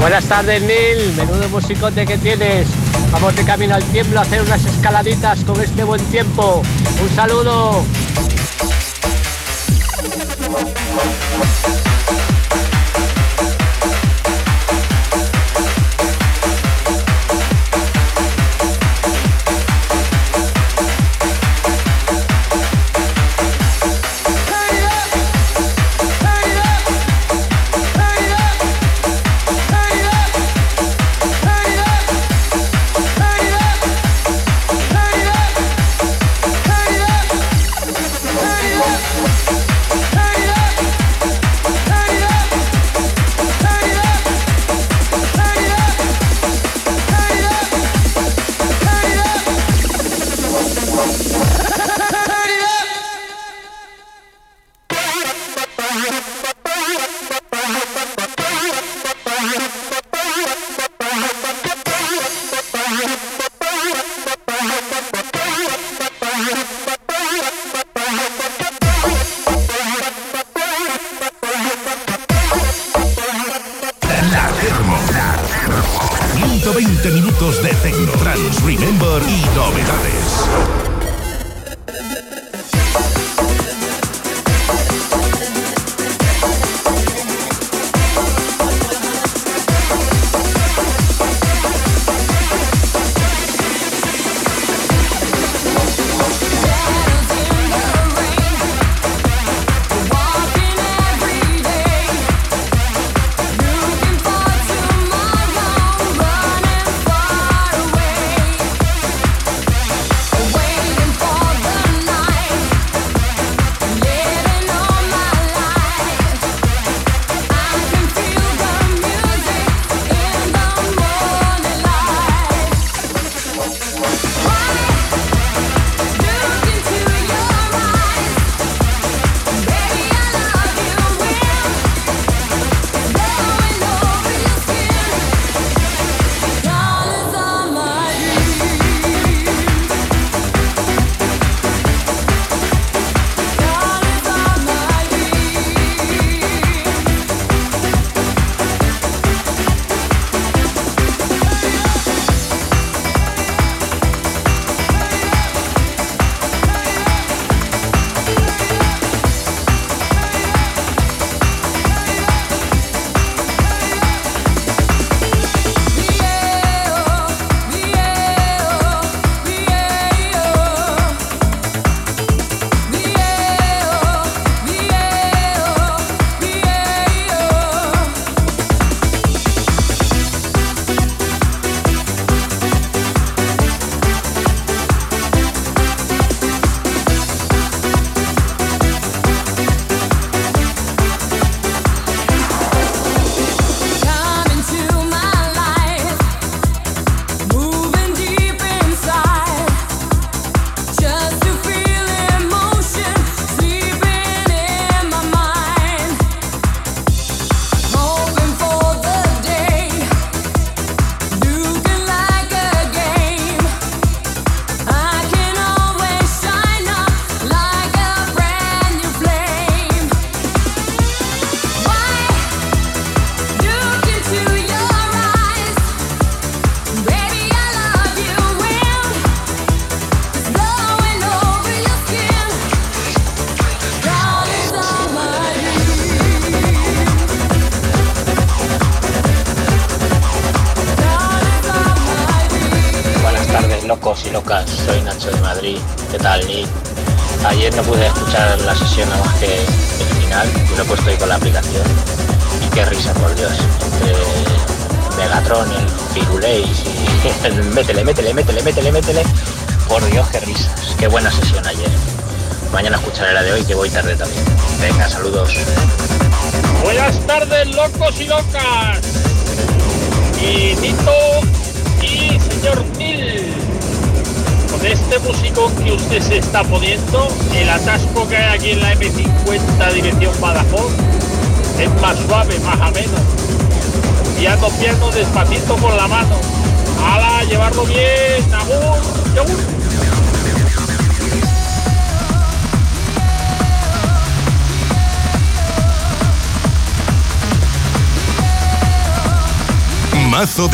[0.00, 1.12] Buenas tardes, Neil.
[1.18, 2.83] Menudo musicote que tienes.
[3.14, 6.62] Vamos de camino al tiemblo a hacer unas escaladitas con este buen tiempo.
[7.00, 7.84] Un saludo.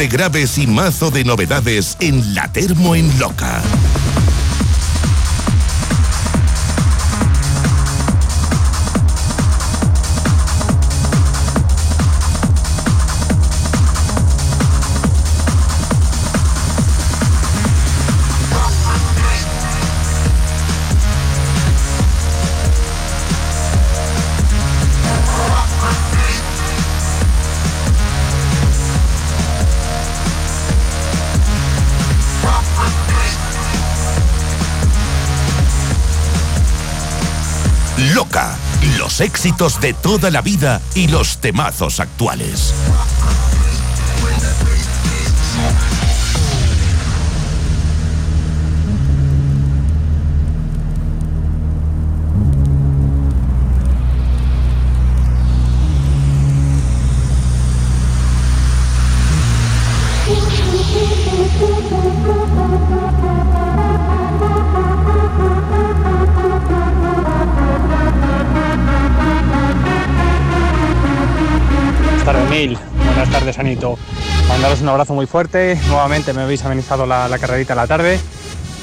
[0.01, 3.61] De graves y mazo de novedades en la Termo en Loca.
[39.41, 42.75] Éxitos de toda la vida y los temazos actuales.
[73.61, 73.99] Buenas tardes, Anito.
[74.49, 75.79] Mandaros un abrazo muy fuerte.
[75.89, 78.19] Nuevamente me habéis amenizado la, la carrerita a la tarde.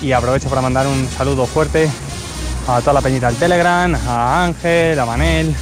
[0.02, 1.90] Y aprovecho para mandar un saludo fuerte
[2.68, 5.56] a toda la peñita del Telegram, a Ángel, a Manel,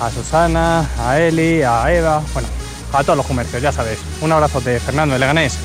[0.00, 2.48] a Susana, a Eli, a Eva, bueno,
[2.92, 3.98] a todos los comercios, ya sabéis.
[4.22, 5.58] Un abrazo de Fernando de Leganés.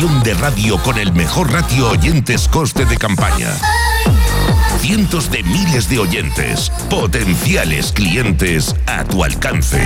[0.00, 3.48] De radio con el mejor ratio oyentes coste de campaña.
[4.80, 9.78] Cientos de miles de oyentes, potenciales clientes a tu alcance.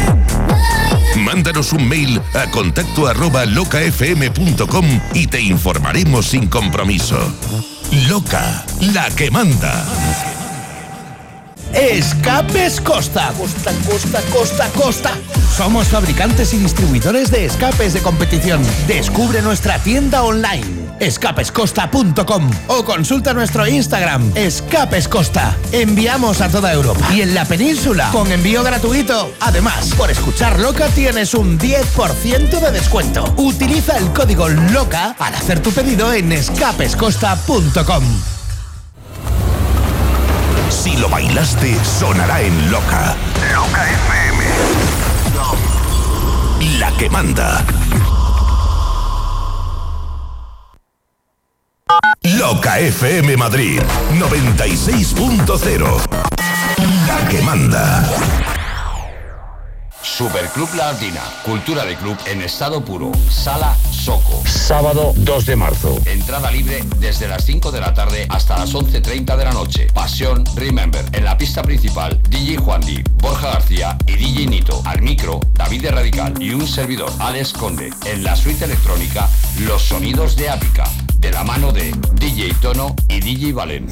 [1.16, 7.18] Mándanos un mail a contacto arroba locafm.com y te informaremos sin compromiso.
[8.08, 9.84] Loca, la que manda.
[11.72, 13.32] Escapes Costa.
[13.36, 15.12] Costa, Costa, Costa, Costa.
[15.56, 18.60] Somos fabricantes y distribuidores de escapes de competición.
[18.88, 25.56] Descubre nuestra tienda online escapescosta.com o consulta nuestro Instagram, escapescosta.
[25.72, 29.32] Enviamos a toda Europa y en la península con envío gratuito.
[29.40, 33.32] Además, por escuchar Loca tienes un 10% de descuento.
[33.36, 38.04] Utiliza el código LOCA al hacer tu pedido en escapescosta.com.
[40.70, 43.14] Si lo bailaste, sonará en Loca.
[43.54, 44.23] Loca FM.
[46.78, 47.64] La que manda.
[52.22, 53.80] Loca FM Madrid
[54.18, 56.00] 96.0.
[57.06, 58.04] La que manda.
[60.02, 63.12] Superclub La Latina, cultura de club en estado puro.
[63.30, 64.42] Sala Soco.
[64.46, 65.98] Sábado 2 de marzo.
[66.04, 69.86] Entrada libre desde las 5 de la tarde hasta las 11.30 de la noche.
[69.94, 71.02] Pasión Remember.
[71.12, 74.82] En la pista principal, DJ Juan Di, Borja García y DJ Nito.
[74.84, 77.94] Al micro, David de Radical y un servidor, Alex Conde.
[78.04, 79.26] En la suite electrónica,
[79.60, 80.84] los sonidos de Ápica.
[81.16, 83.86] De la mano de DJ Tono y DJ Valen.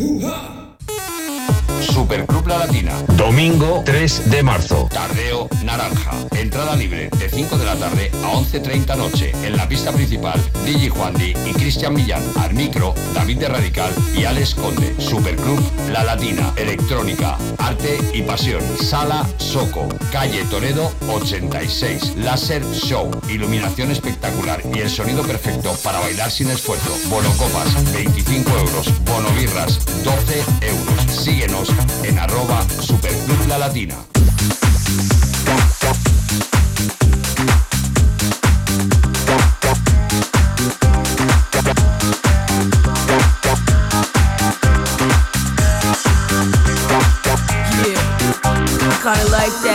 [2.02, 2.92] Superclub La Latina.
[3.16, 4.88] Domingo 3 de marzo.
[4.92, 6.10] Tardeo Naranja.
[6.32, 9.32] Entrada libre de 5 de la tarde a 11.30 noche.
[9.44, 12.22] En la pista principal, DJ Juan Di y Cristian Millán.
[12.36, 14.94] Al micro, David de Radical y Alex Conde.
[14.98, 15.60] Superclub
[15.90, 16.52] La Latina.
[16.56, 18.62] Electrónica, arte y pasión.
[18.80, 19.88] Sala Soco.
[20.10, 22.16] Calle Toledo 86.
[22.16, 23.10] Láser Show.
[23.28, 26.96] Iluminación espectacular y el sonido perfecto para bailar sin esfuerzo.
[27.08, 29.04] Bono copas 25 euros.
[29.04, 31.12] Bono birras 12 euros.
[31.12, 31.68] Síguenos
[32.04, 33.96] en arroba Superclub La Latina.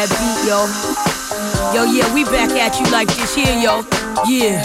[0.08, 0.68] That beat, yo.
[1.76, 3.84] Yo, yeah, we back at you like this here, yo.
[4.28, 4.64] Yeah.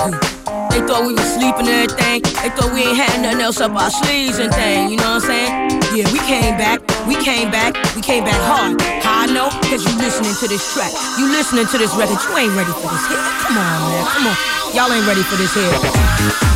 [0.70, 2.23] They thought we was sleeping and everything.
[2.40, 5.24] They thought we ain't had nothing else up our sleeves and thing, you know what
[5.24, 5.52] I'm saying?
[5.93, 8.81] Yeah, we came back, we came back, we came back hard.
[9.05, 9.51] How I know?
[9.69, 10.93] Cause you listening to this track.
[11.19, 13.20] You listening to this record, you ain't ready for this hit.
[13.44, 14.36] Come on, man, come on.
[14.73, 16.52] Y'all ain't ready for this hit.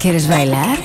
[0.00, 0.78] ¿Quieres bailar?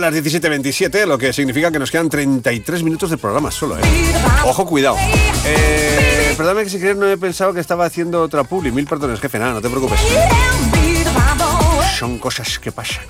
[0.00, 3.18] Pues estamos ya en las 17.27, lo que significa que nos quedan 33 minutos de
[3.18, 3.82] programa solo, ¿eh?
[4.46, 4.96] Ojo, cuidado.
[5.44, 8.72] Eh, perdóname que si quieres no he pensado que estaba haciendo otra publi.
[8.72, 10.00] Mil perdones, jefe, nada, no te preocupes.
[11.98, 13.04] Son cosas que pasan.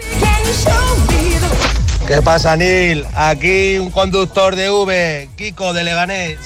[2.08, 3.06] ¿Qué pasa, Neil?
[3.14, 6.38] Aquí un conductor de V, Kiko de Leganés.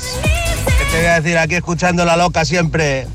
[0.67, 1.39] ¿Qué te voy a decir?
[1.39, 3.07] Aquí escuchando la loca siempre.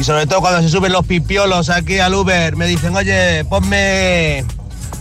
[0.00, 4.44] Y sobre todo cuando se suben los pipiolos aquí al Uber, me dicen, oye, ponme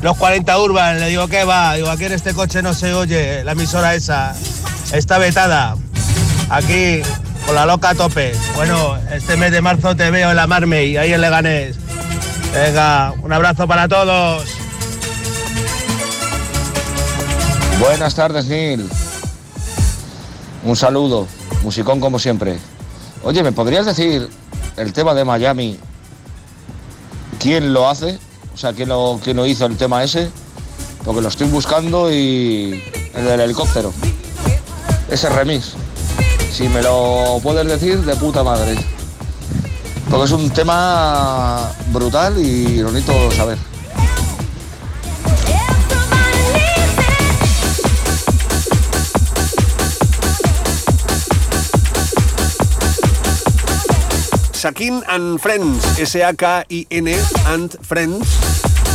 [0.01, 0.99] los 40 Urban.
[0.99, 1.73] Le digo, ¿qué va?
[1.75, 4.35] Digo, aquí en este coche no se oye, la emisora esa
[4.91, 5.75] está vetada.
[6.49, 7.01] Aquí,
[7.45, 8.33] con la loca a tope.
[8.55, 11.77] Bueno, este mes de marzo te veo en la Marmey, ahí en Leganés.
[12.53, 14.47] Venga, un abrazo para todos.
[17.79, 18.89] Buenas tardes, Neil.
[20.63, 21.27] Un saludo.
[21.63, 22.59] Musicón como siempre.
[23.23, 24.29] Oye, ¿me podrías decir
[24.77, 25.79] el tema de Miami?
[27.39, 28.19] ¿Quién lo hace?
[28.57, 30.31] O sea, ¿quién lo, quién lo hizo el tema ese?
[31.05, 32.83] Porque lo estoy buscando y...
[33.13, 33.93] El del helicóptero.
[35.11, 35.73] Ese remix.
[36.51, 38.75] Si me lo puedes decir, de puta madre.
[40.09, 43.59] Porque es un tema brutal y lo necesito saber.
[54.67, 57.07] Sakin and Friends, S-A-K-I-N
[57.45, 58.27] and Friends,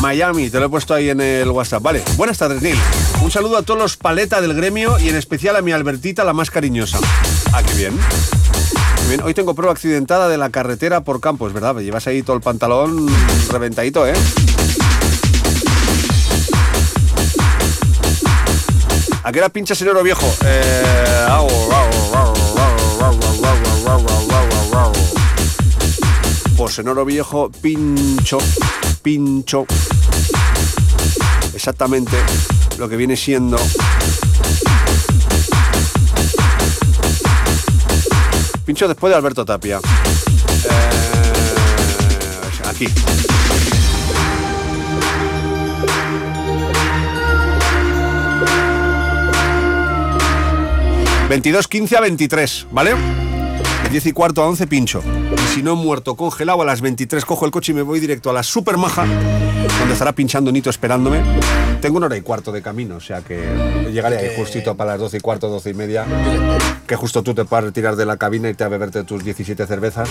[0.02, 1.82] Miami, te lo he puesto ahí en el WhatsApp.
[1.82, 2.76] Vale, buenas tardes, Neil.
[3.22, 6.34] Un saludo a todos los paleta del gremio y en especial a mi Albertita, la
[6.34, 6.98] más cariñosa.
[7.54, 7.98] Ah, qué bien.
[9.24, 12.36] Hoy tengo prueba accidentada de la carretera por campo, es verdad, me llevas ahí todo
[12.36, 13.08] el pantalón
[13.48, 14.12] reventadito, ¿eh?
[19.24, 20.26] ¿A qué hora pinchas oro viejo?
[20.44, 21.48] Eh, au,
[26.74, 28.38] Pues en viejo pincho,
[29.02, 29.66] pincho
[31.52, 32.16] exactamente
[32.78, 33.58] lo que viene siendo
[38.64, 39.80] pincho después de Alberto Tapia.
[40.64, 41.00] Eh,
[42.66, 42.86] aquí.
[51.28, 53.21] ...22, 15 a 23, ¿vale?
[53.92, 55.02] De 10 y cuarto a 11 pincho.
[55.36, 58.30] Y si no muerto congelado a las 23 cojo el coche y me voy directo
[58.30, 61.20] a la super maja, donde estará pinchando Nito esperándome.
[61.82, 63.44] Tengo una hora y cuarto de camino, o sea que
[63.92, 66.06] llegaré ahí justito para las 12 y cuarto, 12 y media.
[66.86, 69.66] Que justo tú te puedas retirar de la cabina y te a beberte tus 17
[69.66, 70.08] cervezas,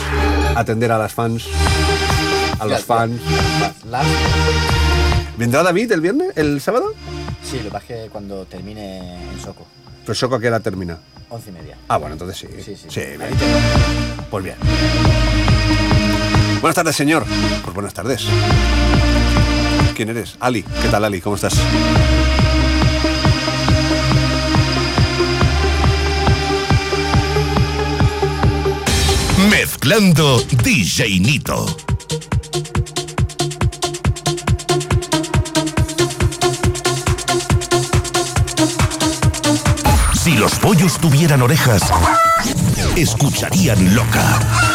[0.56, 1.48] atender a las fans,
[2.60, 3.20] a los fans.
[5.38, 6.94] ¿Vendrá David el viernes, el sábado?
[7.44, 9.66] Sí, lo que pasa es que cuando termine en Soco,
[10.06, 10.98] Pues Soco a qué hora termina.
[11.30, 11.78] once y media.
[11.88, 12.48] Ah, bueno, entonces sí.
[12.64, 12.88] Sí, sí.
[12.90, 13.30] Sí, bien.
[14.30, 14.56] Pues bien.
[16.60, 17.26] Buenas tardes, señor.
[17.64, 18.26] Pues buenas tardes.
[19.95, 20.36] ¿Quién eres?
[20.40, 20.64] Ali.
[20.64, 21.22] ¿Qué tal, Ali?
[21.22, 21.53] ¿Cómo estás?
[29.49, 31.65] Mezclando DJ Nito.
[40.41, 41.84] Los pollos tuvieran orejas,
[42.95, 44.70] escucharían loca.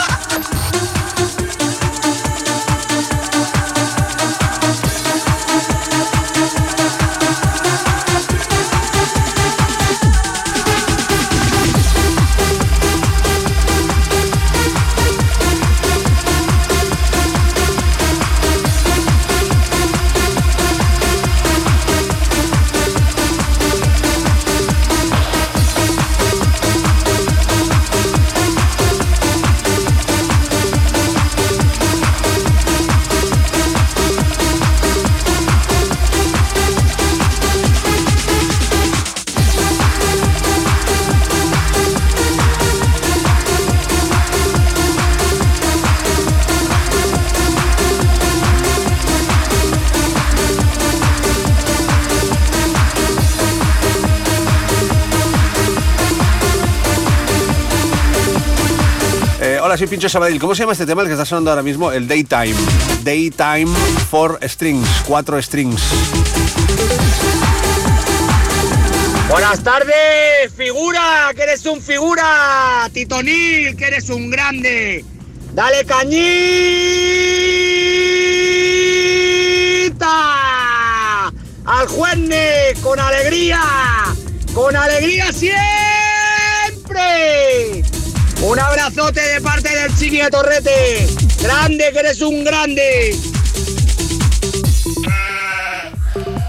[59.89, 60.39] Pincho Sabadell.
[60.39, 61.93] ¿Cómo se llama este tema el que está sonando ahora mismo?
[61.93, 62.55] El Daytime.
[63.03, 63.67] Daytime
[64.11, 64.89] for strings.
[65.07, 65.83] Cuatro strings.
[69.29, 72.89] Buenas tardes, figura, que eres un figura.
[72.93, 75.05] Titonil, que eres un grande.
[75.53, 76.07] Dale cañita
[81.65, 83.61] al Juenne con alegría,
[84.55, 85.76] con alegría siempre.
[88.43, 91.07] Un abrazote de parte del Chiqui de Torrete.
[91.43, 93.17] Grande, que eres un grande.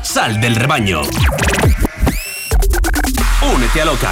[0.04, 1.02] Sal del rebaño.
[3.42, 4.12] Únete a Loca.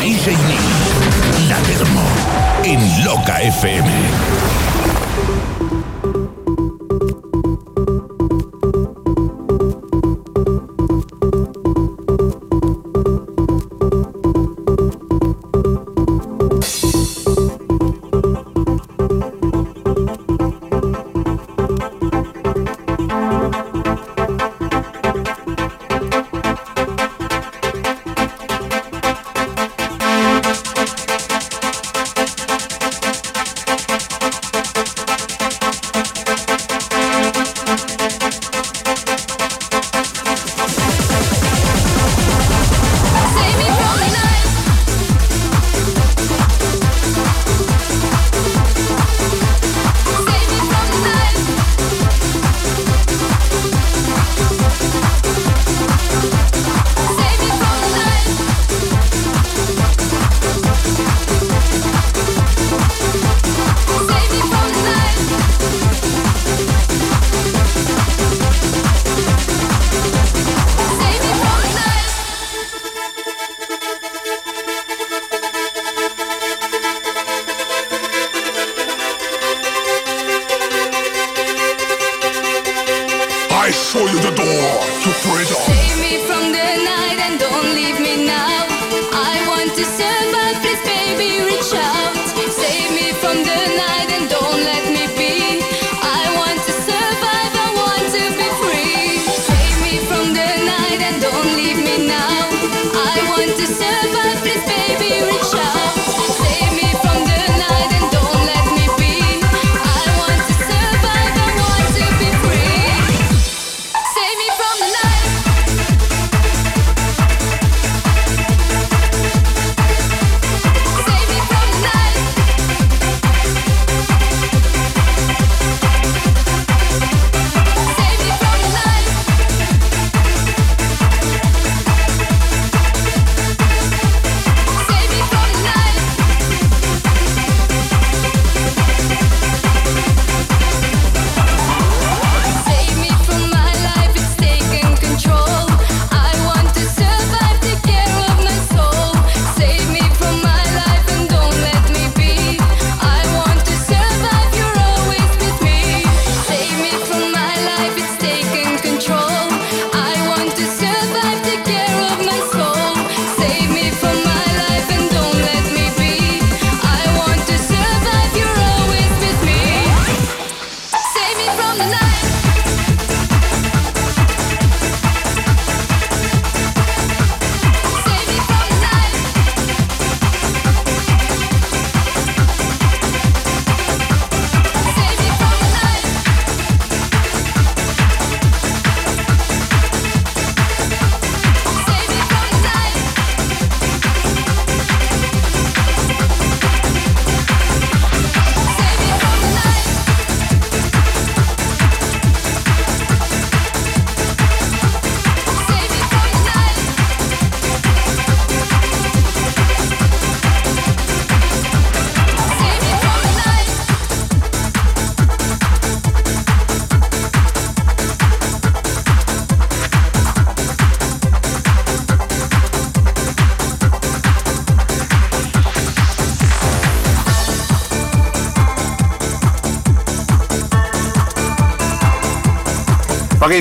[0.00, 0.36] DJ
[1.48, 1.58] la
[2.64, 4.19] en Loca FM.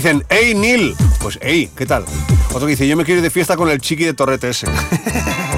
[0.02, 2.06] dicen, hey Neil, pues hey, ¿qué tal?
[2.54, 4.68] Otro dice, yo me quiero ir de fiesta con el chiqui de Torrete ese.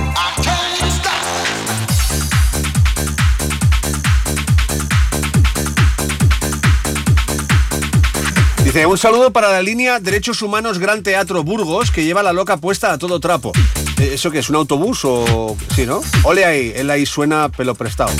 [8.63, 12.57] Dice, un saludo para la línea Derechos Humanos Gran Teatro Burgos, que lleva la loca
[12.57, 13.51] puesta a todo trapo.
[13.99, 14.49] Eh, ¿Eso qué es?
[14.49, 15.57] ¿Un autobús o...?
[15.75, 16.01] Sí, ¿no?
[16.23, 18.13] Ole ahí, él ahí suena pelo prestado.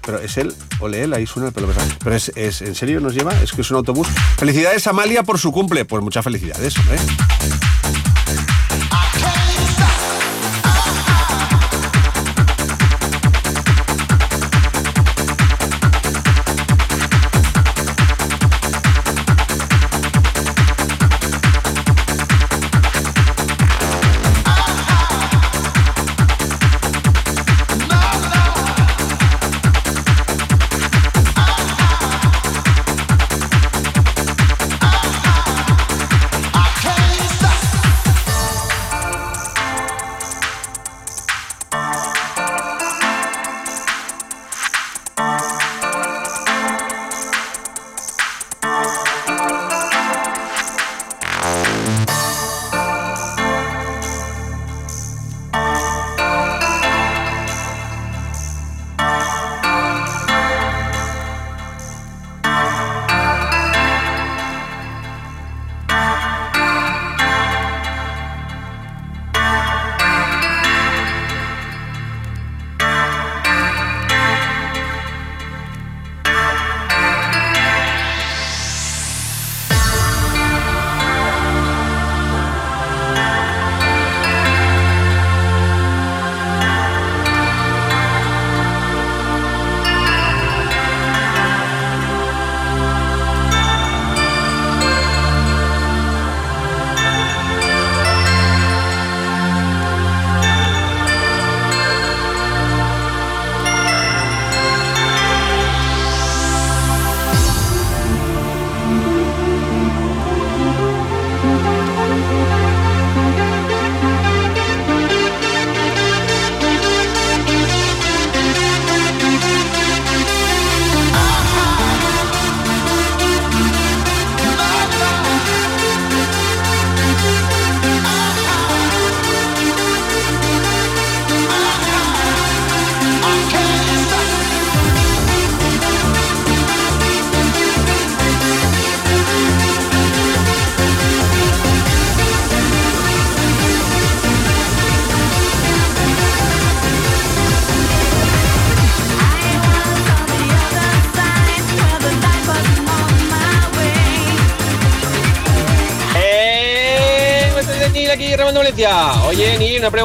[0.00, 0.54] Pero es él...
[0.84, 1.86] Ole, él, ahí suena el pelo pesado.
[2.02, 4.08] Pero es, es, en serio, nos lleva, es que es un autobús.
[4.36, 5.84] Felicidades, Amalia, por su cumple.
[5.84, 6.76] Pues muchas felicidades.
[6.76, 7.73] ¿eh?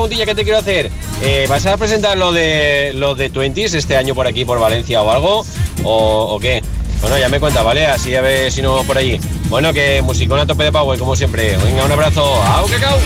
[0.09, 0.89] Preguntilla que te quiero hacer.
[1.21, 5.03] Eh, ¿Vas a presentar lo de los de Twenties este año por aquí, por Valencia
[5.03, 5.45] o algo?
[5.83, 6.63] ¿O, qué?
[7.01, 7.85] Bueno, ya me cuenta, ¿vale?
[7.85, 9.19] Así a ver si no por allí.
[9.49, 11.55] Bueno, que musicón a tope de power, como siempre.
[11.63, 12.23] Venga, un abrazo.
[12.23, 12.97] ¡Au, cacao!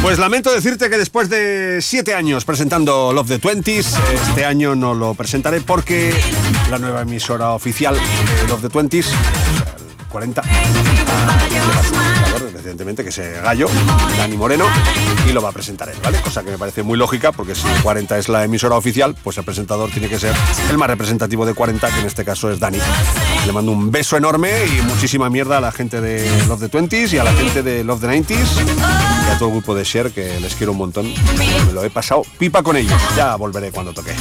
[0.00, 3.94] Pues lamento decirte que después de siete años presentando Love the Twenties,
[4.28, 6.14] este año no lo presentaré porque
[6.70, 10.42] la nueva emisora oficial de Love the Twenties, o sea, el 40,
[12.70, 13.66] evidentemente, que es Gallo,
[14.16, 14.64] Dani Moreno,
[15.28, 16.20] y lo va a presentar él, ¿vale?
[16.20, 19.44] Cosa que me parece muy lógica, porque si 40 es la emisora oficial, pues el
[19.44, 20.34] presentador tiene que ser
[20.70, 22.78] el más representativo de 40, que en este caso es Dani.
[23.44, 27.12] Le mando un beso enorme y muchísima mierda a la gente de Love the Twenties
[27.12, 30.12] y a la gente de Love the 90s y a todo el grupo de Share
[30.12, 31.12] que les quiero un montón.
[31.66, 33.00] Me lo he pasado pipa con ellos.
[33.16, 34.14] Ya volveré cuando toque.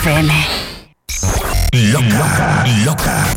[0.00, 0.32] FM.
[1.72, 3.36] Loca, loca.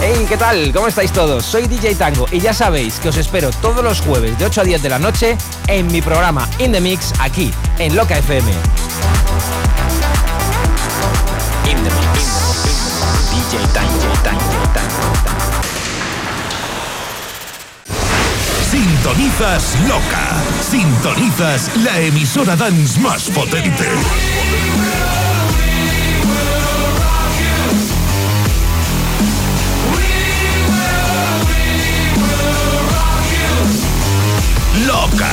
[0.00, 0.72] Hey, ¿qué tal?
[0.72, 1.44] ¿Cómo estáis todos?
[1.44, 4.64] Soy DJ Tango y ya sabéis que os espero todos los jueves de 8 a
[4.64, 5.36] 10 de la noche
[5.68, 8.52] en mi programa In The Mix aquí, en Loca FM.
[19.14, 20.42] Sintonizas Loca.
[20.60, 23.84] Sintonizas la emisora dance más potente.
[34.84, 35.30] Loca.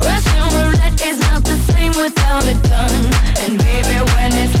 [0.00, 3.29] Russian roulette is not the same without a gun.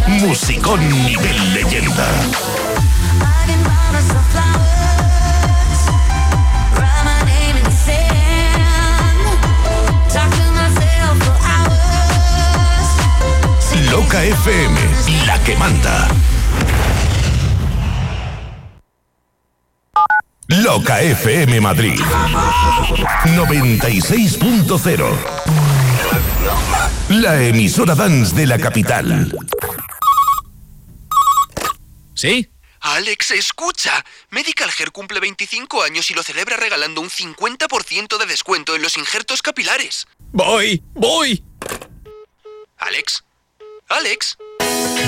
[0.06, 2.06] Musicón nivel leyenda.
[13.90, 14.80] Loca FM,
[15.26, 16.08] la que manda.
[20.48, 22.00] Loca FM Madrid
[23.24, 25.06] 96.0
[27.08, 29.32] La emisora dance de la capital.
[32.20, 32.50] ¿Sí?
[32.80, 34.04] Alex, escucha.
[34.28, 38.98] Medical Hair cumple 25 años y lo celebra regalando un 50% de descuento en los
[38.98, 40.06] injertos capilares.
[40.30, 41.42] Voy, voy.
[42.76, 43.24] Alex.
[43.88, 44.36] Alex.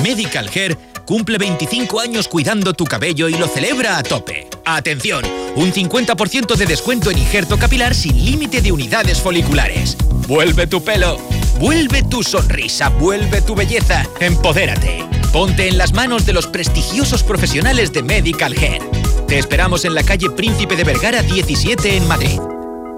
[0.03, 4.49] Medical Hair cumple 25 años cuidando tu cabello y lo celebra a tope.
[4.65, 5.23] Atención,
[5.55, 9.99] un 50% de descuento en injerto capilar sin límite de unidades foliculares.
[10.27, 11.19] Vuelve tu pelo,
[11.59, 14.03] vuelve tu sonrisa, vuelve tu belleza.
[14.19, 15.22] Empodérate.
[15.33, 18.83] Ponte en las manos de los prestigiosos profesionales de Medical Hair.
[19.27, 22.39] Te esperamos en la calle Príncipe de Vergara 17 en Madrid.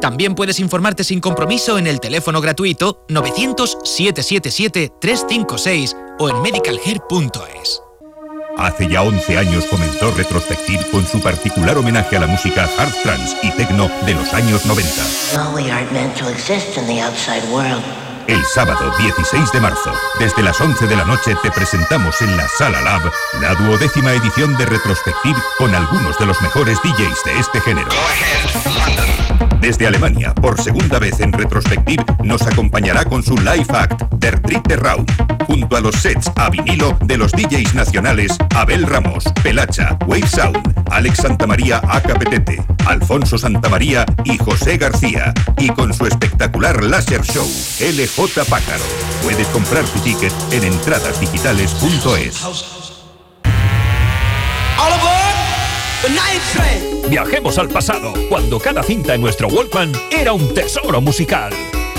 [0.01, 7.81] También puedes informarte sin compromiso en el teléfono gratuito 900-777-356 o en medicalhair.es.
[8.59, 13.37] Hace ya 11 años comenzó Retrospective con su particular homenaje a la música hard trance
[13.45, 14.91] y techno de los años 90.
[18.27, 22.49] El sábado 16 de marzo, desde las 11 de la noche, te presentamos en la
[22.49, 23.03] Sala Lab
[23.41, 27.89] la duodécima edición de Retrospective con algunos de los mejores DJs de este género.
[29.61, 34.77] Desde Alemania, por segunda vez en Retrospective, nos acompañará con su live act, Der Dritte
[34.77, 35.07] Raum,
[35.47, 40.85] junto a los sets a vinilo de los DJs nacionales Abel Ramos, Pelacha, Wave Sound,
[40.91, 47.49] Alex Santamaría Acapetete, Alfonso Santamaría y José García, y con su espectacular láser show,
[48.17, 48.85] LJ Pájaro.
[49.23, 52.45] Puedes comprar tu ticket en entradasdigitales.es.
[57.09, 61.53] Viajemos al pasado, cuando cada cinta en nuestro Walkman era un tesoro musical.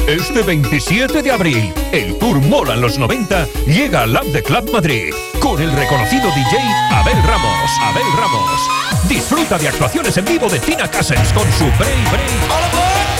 [0.08, 4.72] Este 27 de abril, el Tour Mola en los 90 llega al Lab de Club
[4.72, 6.60] Madrid con el reconocido DJ
[6.92, 7.72] Abel Ramos.
[7.82, 9.10] Abel Ramos.
[9.10, 13.15] Disfruta de actuaciones en vivo de Tina Cousins con su Break Break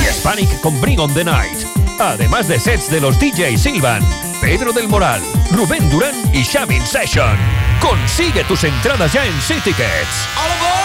[0.00, 1.64] y Hispanic con Bring on the Night.
[1.98, 4.02] Además de sets de los DJ Silvan,
[4.40, 5.20] Pedro del Moral,
[5.52, 7.36] Rubén Durán y Shamin Session.
[7.80, 10.81] Consigue tus entradas ya en Tickets.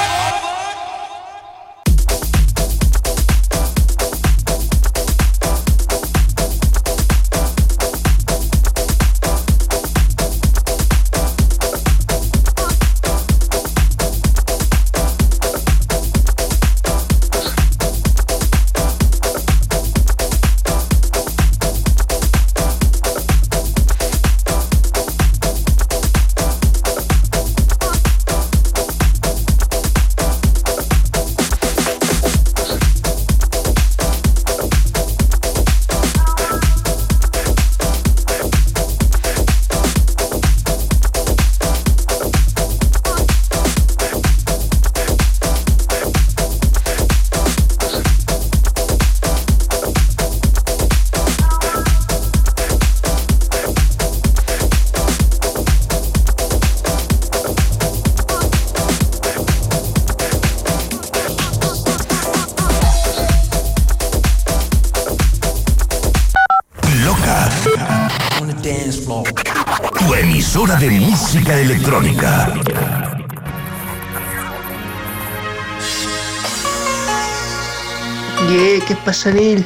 [79.31, 79.63] Pasa?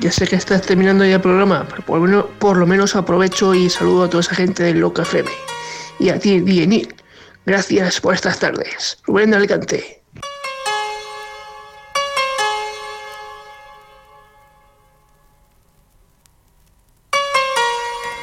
[0.00, 2.96] Ya sé que estás terminando ya el programa, pero por lo, menos, por lo menos
[2.96, 5.30] aprovecho y saludo a toda esa gente del Loca FM.
[5.98, 6.94] Y a ti, DJ Neil.
[7.46, 8.98] Gracias por estas tardes.
[9.04, 10.02] Rubén de Alicante.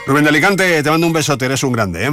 [0.07, 2.11] Rubén de Alicante, te mando un besote, eres un grande, ¿eh?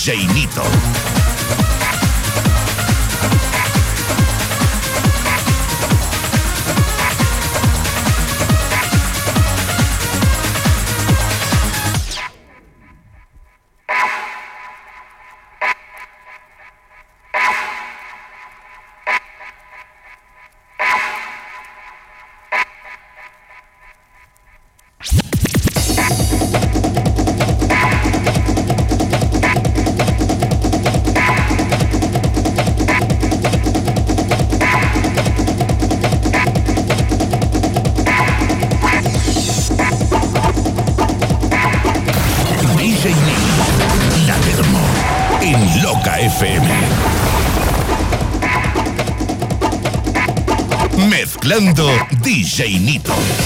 [0.00, 1.19] DJ
[52.60, 53.39] DJ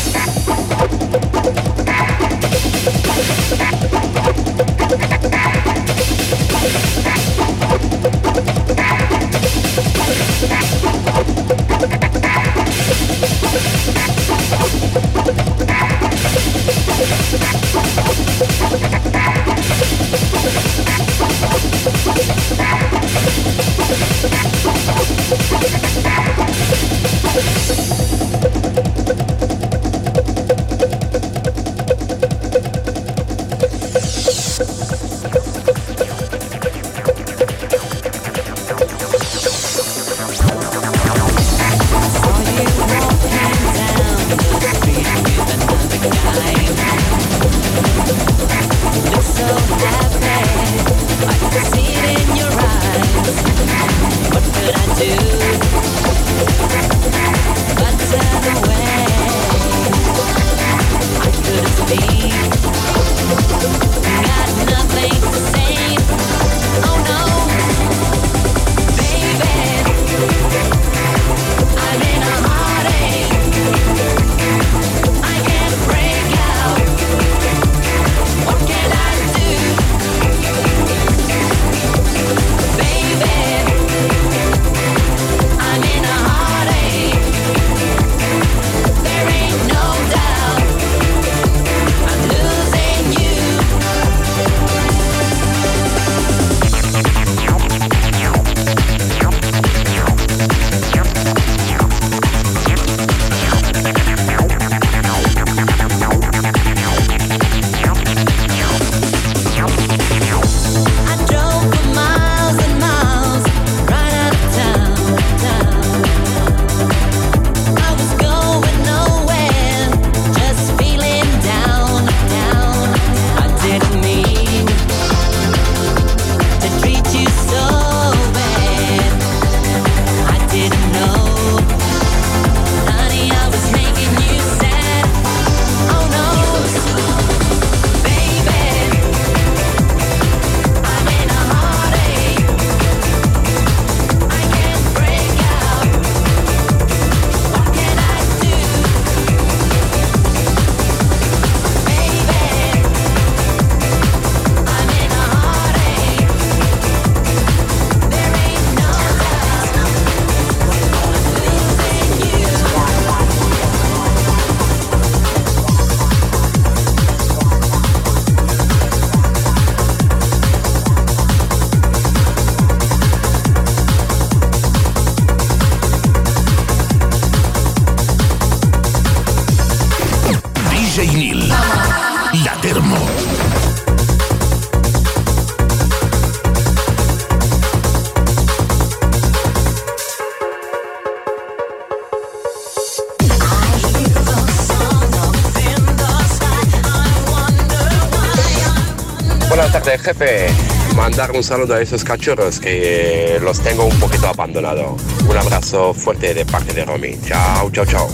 [200.05, 200.49] jefe.
[200.95, 204.97] Mandar un saludo a esos cachorros que los tengo un poquito abandonado.
[205.27, 207.19] Un abrazo fuerte de parte de Romy.
[207.27, 208.09] Chao, chao, chao.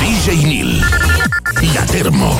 [0.00, 0.80] DJ Nil,
[1.74, 2.36] La Termo.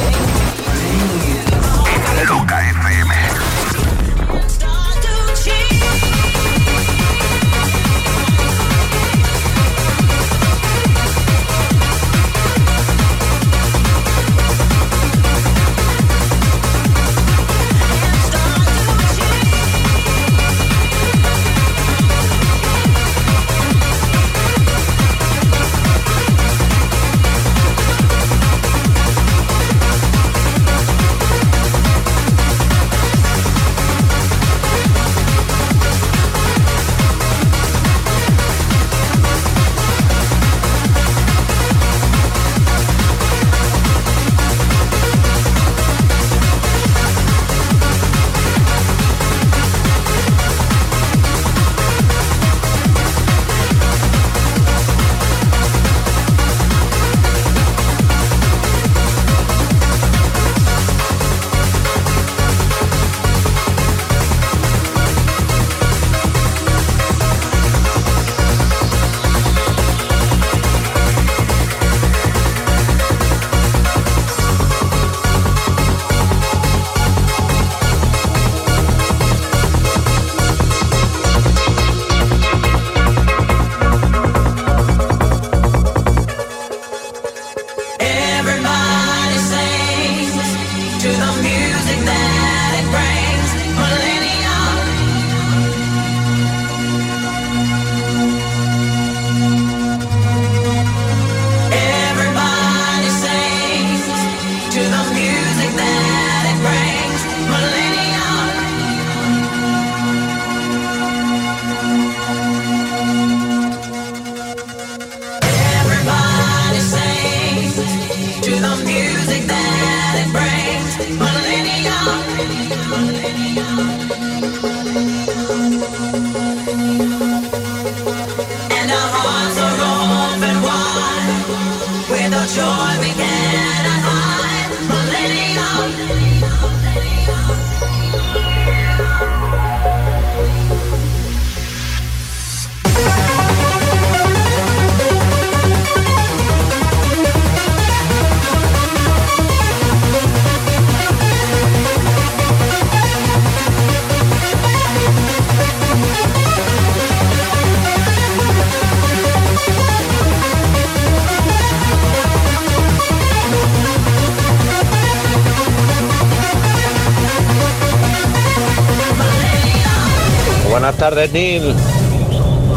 [171.03, 171.75] Tardes, Neil.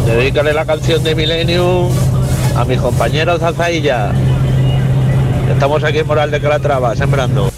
[0.07, 1.91] Dedícale la canción de Millennium
[2.57, 4.14] a mis compañeros de Alzailla.
[5.47, 7.52] Estamos aquí en Moral de Calatrava, sembrando.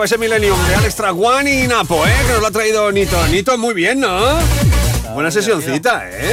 [0.00, 2.12] Estaba ese Millennium de Alex Traguan y Napo, ¿eh?
[2.26, 3.22] Que nos lo ha traído Nito.
[3.26, 4.18] Nito, muy bien, ¿no?
[5.12, 6.32] Buena sesioncita, ¿eh?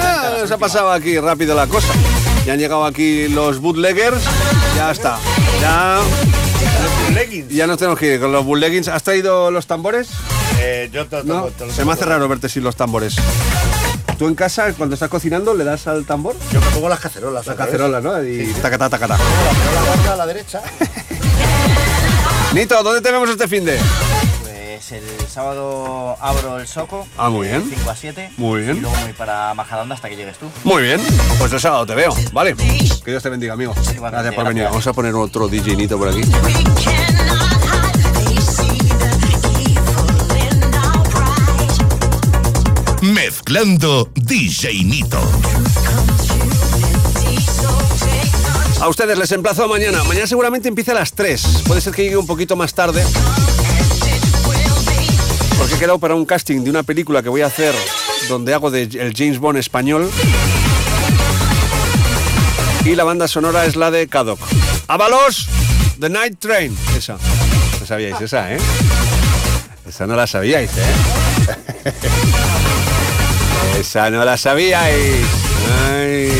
[0.00, 1.92] Ah, se ha pasado aquí rápido la cosa.
[2.46, 4.22] Ya han llegado aquí los bootleggers.
[4.74, 5.18] Ya está.
[5.60, 6.00] Ya.
[7.50, 8.88] Ya nos tenemos que ir con los bootleggings.
[8.88, 10.08] ¿Has traído los tambores?
[10.60, 13.16] Eh, yo te, No, se me hace raro verte sin los tambores.
[14.18, 16.36] ¿Tú en casa, cuando estás cocinando, le das al tambor?
[16.50, 17.44] Yo me pongo las cacerolas.
[17.44, 17.70] La al revés.
[17.70, 18.24] cacerola, ¿no?
[18.24, 19.18] Y tacatá, tacatá.
[19.18, 20.62] La guarda a la derecha.
[22.54, 23.80] Nito, ¿dónde te vemos este fin de?
[24.42, 27.04] Pues el sábado abro el Soco.
[27.18, 27.68] Ah, muy bien.
[27.68, 28.30] 5 a 7.
[28.36, 28.76] Muy bien.
[28.76, 30.46] Y luego me voy para Majadahonda hasta que llegues tú.
[30.62, 31.00] Muy bien,
[31.40, 32.54] pues el sábado te veo, ¿vale?
[32.54, 33.74] Que Dios te bendiga, amigo.
[33.74, 33.96] Gracias
[34.34, 34.62] por venir.
[34.62, 34.70] gracias.
[34.70, 36.20] Vamos a poner otro DJ Nito por aquí.
[43.02, 45.20] Mezclando DJ Nito.
[48.84, 50.04] A ustedes les emplazo mañana.
[50.04, 51.62] Mañana seguramente empieza a las 3.
[51.66, 53.02] Puede ser que llegue un poquito más tarde.
[55.56, 57.74] Porque he quedado para un casting de una película que voy a hacer
[58.28, 60.10] donde hago de el James Bond español.
[62.84, 64.38] Y la banda sonora es la de Cadok.
[64.86, 65.48] ¡Avalos!
[65.98, 66.76] The Night Train.
[66.94, 67.16] Esa.
[67.80, 68.58] No sabíais esa, ¿eh?
[69.88, 71.92] Esa no la sabíais, ¿eh?
[73.80, 75.24] Esa no la sabíais.
[75.88, 76.33] Ay.